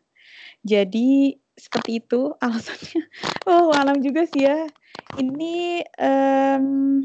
Jadi 0.64 1.36
seperti 1.54 2.02
itu 2.02 2.34
alasannya. 2.40 3.04
Oh, 3.50 3.76
alam 3.76 4.00
juga 4.00 4.24
sih 4.24 4.48
ya. 4.48 4.72
Ini 5.20 5.84
um, 6.00 7.04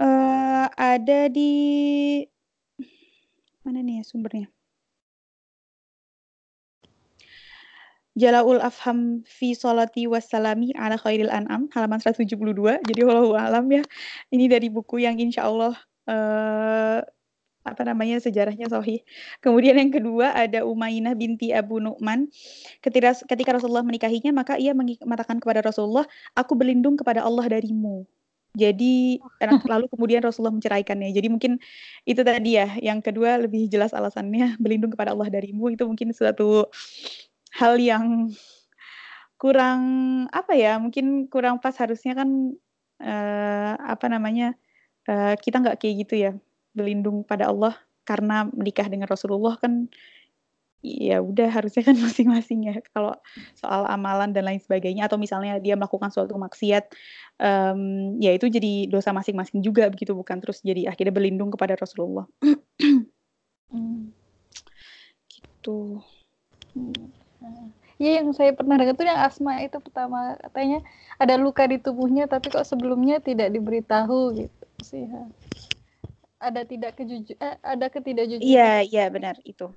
uh, 0.00 0.66
ada 0.74 1.28
di 1.28 1.52
mana 3.62 3.84
nih 3.84 4.00
ya 4.00 4.04
sumbernya? 4.08 4.48
Jalaul 8.18 8.58
Afham 8.58 9.22
fi 9.22 9.54
Salati 9.54 10.10
Wassalami 10.10 10.74
ala 10.74 10.98
Khairil 10.98 11.30
An'am 11.30 11.70
halaman 11.72 12.02
172. 12.02 12.36
Jadi 12.82 13.00
walau 13.06 13.32
alam 13.38 13.64
ya. 13.70 13.86
Ini 14.34 14.50
dari 14.50 14.66
buku 14.66 15.00
yang 15.00 15.16
insya 15.22 15.46
Allah 15.46 15.78
uh, 16.10 17.00
apa 17.62 17.82
namanya 17.86 18.18
sejarahnya 18.18 18.66
Sohi. 18.66 19.06
Kemudian 19.38 19.78
yang 19.78 19.92
kedua 19.94 20.34
ada 20.34 20.66
Umayyah 20.66 21.14
binti 21.14 21.54
Abu 21.54 21.78
Nu'man. 21.78 22.28
Ketika 22.82 23.14
ketika 23.24 23.56
Rasulullah 23.56 23.86
menikahinya 23.86 24.34
maka 24.34 24.58
ia 24.58 24.74
mengatakan 24.74 25.38
kepada 25.38 25.62
Rasulullah, 25.62 26.04
"Aku 26.34 26.58
berlindung 26.58 26.98
kepada 26.98 27.22
Allah 27.22 27.46
darimu." 27.46 28.10
Jadi 28.50 29.22
lalu 29.70 29.86
kemudian 29.86 30.22
Rasulullah 30.26 30.54
menceraikannya. 30.54 31.14
Jadi 31.14 31.28
mungkin 31.30 31.52
itu 32.02 32.20
tadi 32.26 32.58
ya. 32.58 32.74
Yang 32.82 33.10
kedua 33.10 33.38
lebih 33.38 33.70
jelas 33.70 33.94
alasannya 33.94 34.56
berlindung 34.62 34.90
kepada 34.90 35.14
Allah 35.14 35.30
darimu 35.30 35.70
itu 35.70 35.86
mungkin 35.86 36.10
suatu 36.10 36.66
hal 37.54 37.78
yang 37.78 38.30
kurang 39.38 39.82
apa 40.34 40.52
ya? 40.58 40.76
Mungkin 40.82 41.30
kurang 41.30 41.62
pas 41.62 41.74
harusnya 41.78 42.18
kan 42.18 42.28
uh, 43.02 43.74
apa 43.78 44.06
namanya? 44.10 44.58
Uh, 45.08 45.34
kita 45.40 45.62
nggak 45.62 45.80
kayak 45.80 45.94
gitu 46.06 46.14
ya 46.28 46.32
berlindung 46.76 47.26
pada 47.26 47.50
Allah 47.50 47.74
karena 48.06 48.46
menikah 48.50 48.86
dengan 48.86 49.06
Rasulullah 49.06 49.58
kan 49.58 49.86
ya 50.80 51.20
udah 51.20 51.48
harusnya 51.52 51.84
kan 51.84 51.96
masing-masing 52.04 52.72
ya. 52.72 52.74
Kalau 52.92 53.12
soal 53.56 53.84
amalan 53.86 54.32
dan 54.32 54.48
lain 54.48 54.60
sebagainya 54.60 55.06
atau 55.06 55.20
misalnya 55.20 55.60
dia 55.60 55.76
melakukan 55.76 56.08
suatu 56.08 56.36
maksiat 56.36 56.92
um, 57.40 58.16
ya 58.18 58.32
itu 58.32 58.48
jadi 58.48 58.88
dosa 58.88 59.12
masing-masing 59.12 59.60
juga 59.60 59.88
begitu 59.92 60.16
bukan? 60.16 60.40
Terus 60.40 60.64
jadi 60.64 60.88
akhirnya 60.88 61.14
berlindung 61.14 61.52
kepada 61.52 61.76
Rasulullah. 61.76 62.26
Hmm. 63.70 64.10
gitu 65.30 66.02
Iya 68.02 68.18
yang 68.18 68.34
saya 68.34 68.50
pernah 68.50 68.74
dengar 68.74 68.98
tuh 68.98 69.06
yang 69.06 69.22
asma 69.22 69.62
itu 69.62 69.78
pertama 69.78 70.34
katanya 70.42 70.82
ada 71.22 71.38
luka 71.38 71.70
di 71.70 71.78
tubuhnya 71.78 72.26
tapi 72.26 72.50
kok 72.50 72.66
sebelumnya 72.66 73.22
tidak 73.22 73.54
diberitahu 73.54 74.34
gitu 74.34 74.66
sih. 74.82 75.06
Ya 75.06 75.22
ada 76.40 76.64
tidak 76.64 76.96
kejujur 76.96 77.36
eh, 77.36 77.56
ada 77.60 77.86
ketidakjujuran. 77.92 78.42
Iya 78.42 78.82
iya 78.82 79.04
benar 79.12 79.36
itu 79.44 79.70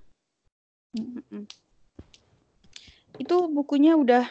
itu 3.21 3.35
bukunya 3.49 3.97
udah 3.97 4.25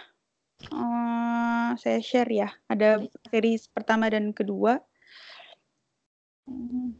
uh, 0.70 1.70
saya 1.78 1.98
share 2.02 2.30
ya. 2.30 2.48
Ada 2.70 3.02
seri 3.30 3.58
pertama 3.70 4.06
dan 4.10 4.30
kedua. 4.30 4.78
Hmm. 6.46 6.94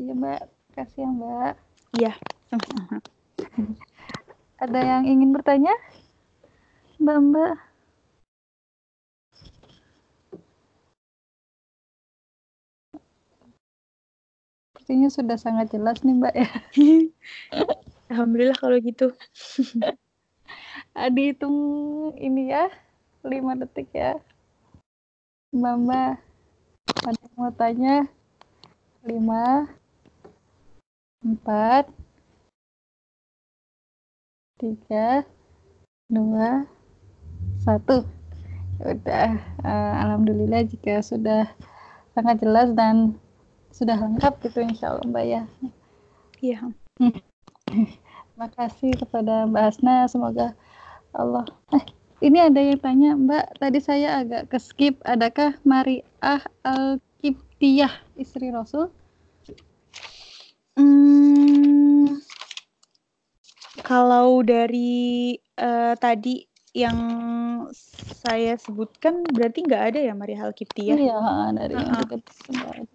iya 0.00 0.12
mbak. 0.12 0.42
Kasih 0.72 1.04
ya 1.04 1.10
mbak. 1.12 1.54
Iya. 2.00 2.12
Sama-sama 2.48 3.00
ada 4.64 4.80
yang 4.80 5.04
ingin 5.08 5.34
bertanya? 5.36 5.74
Mbak 7.00 7.18
mbak. 7.28 7.54
Sepertinya 14.82 15.08
sudah 15.14 15.38
sangat 15.38 15.70
jelas 15.70 16.02
nih 16.02 16.18
Mbak 16.18 16.34
ya. 16.34 16.50
Alhamdulillah 18.12 18.60
kalau 18.60 18.76
gitu. 18.76 19.16
Adi 20.92 21.32
hitung 21.32 21.56
ini 22.20 22.52
ya, 22.52 22.68
5 23.24 23.56
detik 23.56 23.88
ya. 23.96 24.20
Mbak, 25.56 26.20
ada 27.08 27.24
mau 27.40 27.48
tanya? 27.56 28.04
5, 29.00 29.64
4, 31.24 31.88
3, 34.60 35.24
2, 36.12 36.68
1. 37.64 38.04
Udah, 38.92 39.28
uh, 39.64 39.94
Alhamdulillah 40.04 40.68
jika 40.68 41.00
sudah 41.00 41.48
sangat 42.12 42.44
jelas 42.44 42.76
dan 42.76 43.16
sudah 43.72 43.96
lengkap 43.96 44.36
gitu 44.44 44.60
insya 44.60 44.92
Allah 44.92 45.08
Mbak 45.08 45.24
ya. 45.24 45.42
Iya. 46.44 46.58
Terima 48.32 48.48
kasih 48.56 48.96
kepada 48.96 49.44
Mbak 49.44 49.62
Hasna. 49.62 50.08
Semoga 50.08 50.56
Allah. 51.12 51.44
Eh, 51.76 51.84
ini 52.24 52.40
ada 52.40 52.56
yang 52.56 52.80
tanya 52.80 53.12
Mbak. 53.12 53.60
Tadi 53.60 53.78
saya 53.84 54.24
agak 54.24 54.48
ke 54.48 54.56
skip. 54.56 54.96
Adakah 55.04 55.60
Mariah 55.68 56.40
Al-Kiptiyah 56.64 57.92
istri 58.16 58.48
Rasul? 58.48 58.88
Hmm, 60.72 62.16
kalau 63.84 64.40
dari 64.40 65.36
uh, 65.60 65.92
tadi 66.00 66.48
yang 66.72 66.96
saya 68.24 68.56
sebutkan 68.56 69.20
berarti 69.28 69.68
nggak 69.68 69.82
ada 69.92 70.00
ya 70.00 70.16
Maria 70.16 70.48
Al-Kiptiyah? 70.48 70.96
Iya, 70.96 71.20
dari 71.52 71.76
uh 71.76 71.84
-huh. 71.84 72.16
yang 72.16 72.88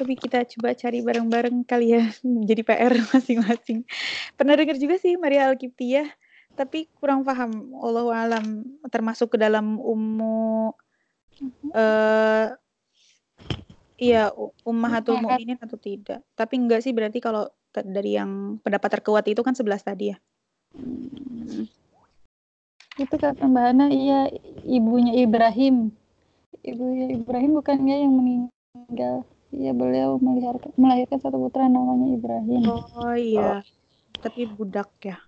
tapi 0.00 0.16
kita 0.16 0.48
coba 0.56 0.72
cari 0.72 1.04
bareng-bareng 1.04 1.60
kali 1.68 1.92
ya 1.92 2.08
jadi 2.48 2.64
PR 2.64 2.96
masing-masing. 3.12 3.84
Pernah 4.32 4.56
dengar 4.56 4.80
juga 4.80 4.96
sih 4.96 5.20
Maria 5.20 5.52
Alkiptiah 5.52 6.08
tapi 6.56 6.88
kurang 6.96 7.20
paham. 7.20 7.76
Allah 7.76 8.08
alam 8.08 8.64
termasuk 8.88 9.36
ke 9.36 9.38
dalam 9.38 9.76
ummu 9.76 10.72
uh, 11.76 12.46
iya 14.00 14.32
ummahatul 14.64 15.20
mukminin 15.20 15.60
atau 15.60 15.76
tidak. 15.76 16.24
Tapi 16.32 16.54
enggak 16.56 16.80
sih 16.80 16.96
berarti 16.96 17.20
kalau 17.20 17.44
dari 17.76 18.16
yang 18.16 18.56
pendapat 18.64 18.98
terkuat 18.98 19.28
itu 19.28 19.44
kan 19.44 19.52
sebelas 19.52 19.84
tadi 19.84 20.16
ya? 20.16 20.18
Hmm. 20.70 21.66
itu 23.00 23.16
kata 23.16 23.48
Mbak 23.48 23.64
Hana 23.64 23.86
iya 23.88 24.28
ibunya 24.68 25.24
Ibrahim. 25.24 25.88
Ibunya 26.60 27.16
Ibrahim 27.16 27.56
bukannya 27.56 27.96
yang 28.04 28.12
meninggal 28.12 29.24
Iya 29.50 29.74
beliau 29.74 30.22
melahirkan, 30.22 30.70
melahirkan 30.78 31.18
satu 31.18 31.42
putra 31.42 31.66
namanya 31.66 32.14
Ibrahim. 32.14 32.62
Oh 32.70 33.16
iya, 33.18 33.66
tapi 34.22 34.46
budak 34.46 34.90
ya. 35.02 35.18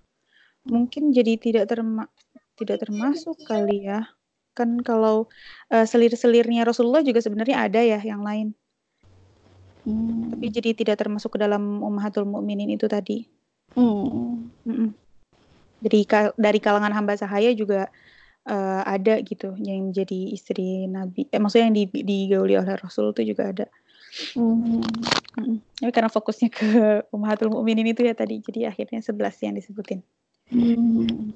Mungkin 0.63 1.11
jadi 1.11 1.35
tidak 1.35 1.67
terma 1.67 2.07
tidak 2.55 2.87
termasuk 2.87 3.35
kali 3.43 3.91
ya. 3.91 4.07
Kan 4.55 4.79
kalau 4.87 5.27
uh, 5.75 5.87
selir-selirnya 5.89 6.63
Rasulullah 6.63 7.03
juga 7.03 7.19
sebenarnya 7.19 7.67
ada 7.67 7.83
ya 7.83 7.99
yang 7.99 8.23
lain. 8.23 8.55
Hmm. 9.83 10.31
Tapi 10.31 10.47
jadi 10.55 10.71
tidak 10.79 11.03
termasuk 11.03 11.35
ke 11.35 11.39
dalam 11.43 11.83
ummahatul 11.83 12.23
mukminin 12.23 12.71
itu 12.71 12.87
tadi. 12.87 13.27
Hmm. 13.75 14.47
Mm 14.63 14.75
-mm. 14.79 14.91
Dari 15.83 16.07
dari 16.39 16.59
kalangan 16.63 16.95
hamba 16.95 17.19
sahaya 17.19 17.51
juga 17.51 17.91
uh, 18.47 18.83
ada 18.87 19.19
gitu 19.23 19.55
yang 19.59 19.91
jadi 19.91 20.31
istri 20.31 20.87
Nabi. 20.87 21.27
Eh, 21.31 21.43
maksudnya 21.43 21.67
yang 21.71 21.77
di, 21.77 21.85
digauli 21.91 22.55
oleh 22.55 22.79
Rasul 22.79 23.11
itu 23.11 23.35
juga 23.35 23.51
ada. 23.51 23.67
Hmm. 24.37 24.85
Hmm. 25.41 25.57
Tapi 25.81 25.91
karena 25.93 26.13
fokusnya 26.13 26.53
ke 26.53 26.69
Ummahatul 27.09 27.49
Mukminin 27.49 27.97
itu 27.97 28.05
ya 28.05 28.13
tadi, 28.13 28.45
jadi 28.45 28.69
akhirnya 28.69 29.01
11 29.01 29.45
yang 29.49 29.55
disebutin. 29.57 30.01
Hmm. 30.53 31.33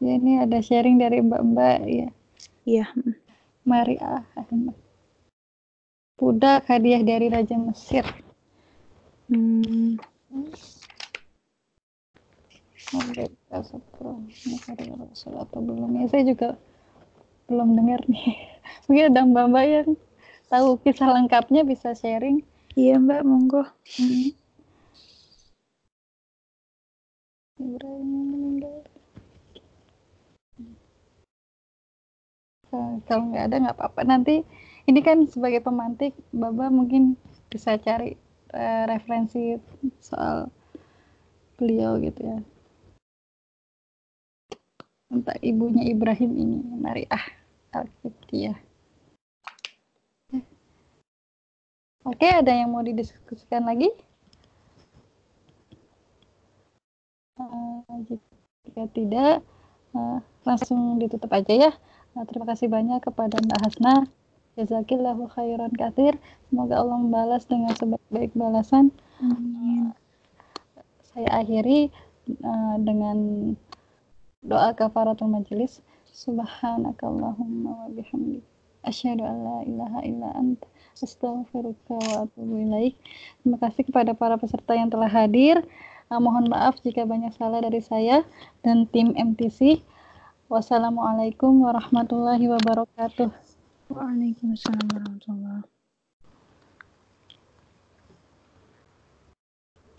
Ya 0.00 0.16
ini 0.16 0.40
ada 0.40 0.62
sharing 0.62 0.96
dari 1.02 1.20
Mbak-mbak 1.20 1.78
ya. 1.90 2.08
Iya. 2.64 2.86
Maria 3.68 4.24
Budak 6.16 6.68
hadiah 6.68 7.02
dari 7.04 7.28
Raja 7.28 7.56
Mesir. 7.58 8.06
Hmm. 9.26 9.98
atau 13.50 13.78
belum 15.62 15.94
ya 15.94 16.06
saya 16.10 16.26
juga 16.26 16.58
belum 17.50 17.74
dengar 17.74 18.00
nih. 18.06 18.38
Mungkin 18.86 19.04
ada 19.10 19.26
mbak 19.26 19.46
mbak 19.50 19.64
yang 19.66 19.88
tahu 20.46 20.78
kisah 20.86 21.10
lengkapnya 21.10 21.66
bisa 21.66 21.90
sharing. 21.98 22.46
Iya 22.78 23.02
mbak 23.02 23.26
monggo. 23.26 23.66
Hmm. 23.98 24.30
Ibrahim 27.60 28.08
meninggal. 28.30 28.86
Kalau 33.10 33.22
nggak 33.34 33.44
ada 33.50 33.56
nggak 33.58 33.76
apa-apa. 33.76 34.00
Nanti 34.06 34.46
ini 34.86 35.00
kan 35.02 35.26
sebagai 35.26 35.60
pemantik 35.60 36.14
Baba 36.30 36.70
mungkin 36.70 37.18
bisa 37.50 37.74
cari 37.82 38.14
uh, 38.54 38.86
referensi 38.86 39.58
soal 39.98 40.48
beliau 41.58 41.98
gitu 41.98 42.20
ya. 42.22 42.38
Entah 45.10 45.36
ibunya 45.42 45.90
Ibrahim 45.90 46.32
ini 46.38 46.58
Mariah 47.70 47.86
Al-Qibtiyah 47.86 48.58
Oke, 52.00 52.26
ada 52.26 52.48
yang 52.48 52.72
mau 52.72 52.80
didiskusikan 52.80 53.68
lagi? 53.68 53.92
Uh, 57.36 57.84
jika 58.64 58.88
tidak, 58.96 59.44
uh, 59.92 60.18
langsung 60.48 60.96
ditutup 60.96 61.28
aja 61.28 61.68
ya. 61.68 61.72
Nah, 62.16 62.24
terima 62.24 62.48
kasih 62.48 62.72
banyak 62.72 63.04
kepada 63.04 63.36
Mbak 63.44 63.60
Hasna. 63.60 63.94
Jazakillahu 64.56 65.28
khairan 65.28 65.76
kathir. 65.76 66.16
Semoga 66.48 66.80
Allah 66.80 66.98
membalas 67.04 67.44
dengan 67.44 67.76
sebaik-baik 67.76 68.32
balasan. 68.32 68.96
Uh, 69.20 69.92
saya 71.04 71.44
akhiri 71.44 71.92
uh, 72.42 72.80
dengan 72.80 73.16
doa 74.40 74.72
kafaratul 74.72 75.28
majelis. 75.28 75.84
Subhanakallahumma 76.10 77.70
wa 77.70 77.88
bihamdik. 77.90 78.42
Asyhadu 78.82 79.22
an 79.24 79.36
la 79.44 79.58
ilaha 79.62 79.98
illa 80.02 80.28
anta 80.34 80.66
astaghfiruka 80.98 81.96
wa 81.96 82.26
atubu 82.26 82.60
ilaik. 82.60 82.94
Terima 83.40 83.56
kasih 83.60 83.82
kepada 83.88 84.12
para 84.16 84.36
peserta 84.36 84.76
yang 84.76 84.88
telah 84.88 85.08
hadir. 85.08 85.62
Uh, 86.10 86.18
mohon 86.18 86.50
maaf 86.50 86.82
jika 86.82 87.06
banyak 87.06 87.30
salah 87.38 87.62
dari 87.62 87.78
saya 87.78 88.26
dan 88.66 88.90
tim 88.90 89.14
MTC. 89.14 89.80
Wassalamualaikum 90.50 91.62
warahmatullahi 91.62 92.50
wabarakatuh. 92.50 93.30
Waalaikumsalam 93.94 94.86
warahmatullahi 94.90 95.62
wabarakatuh. 95.62 95.79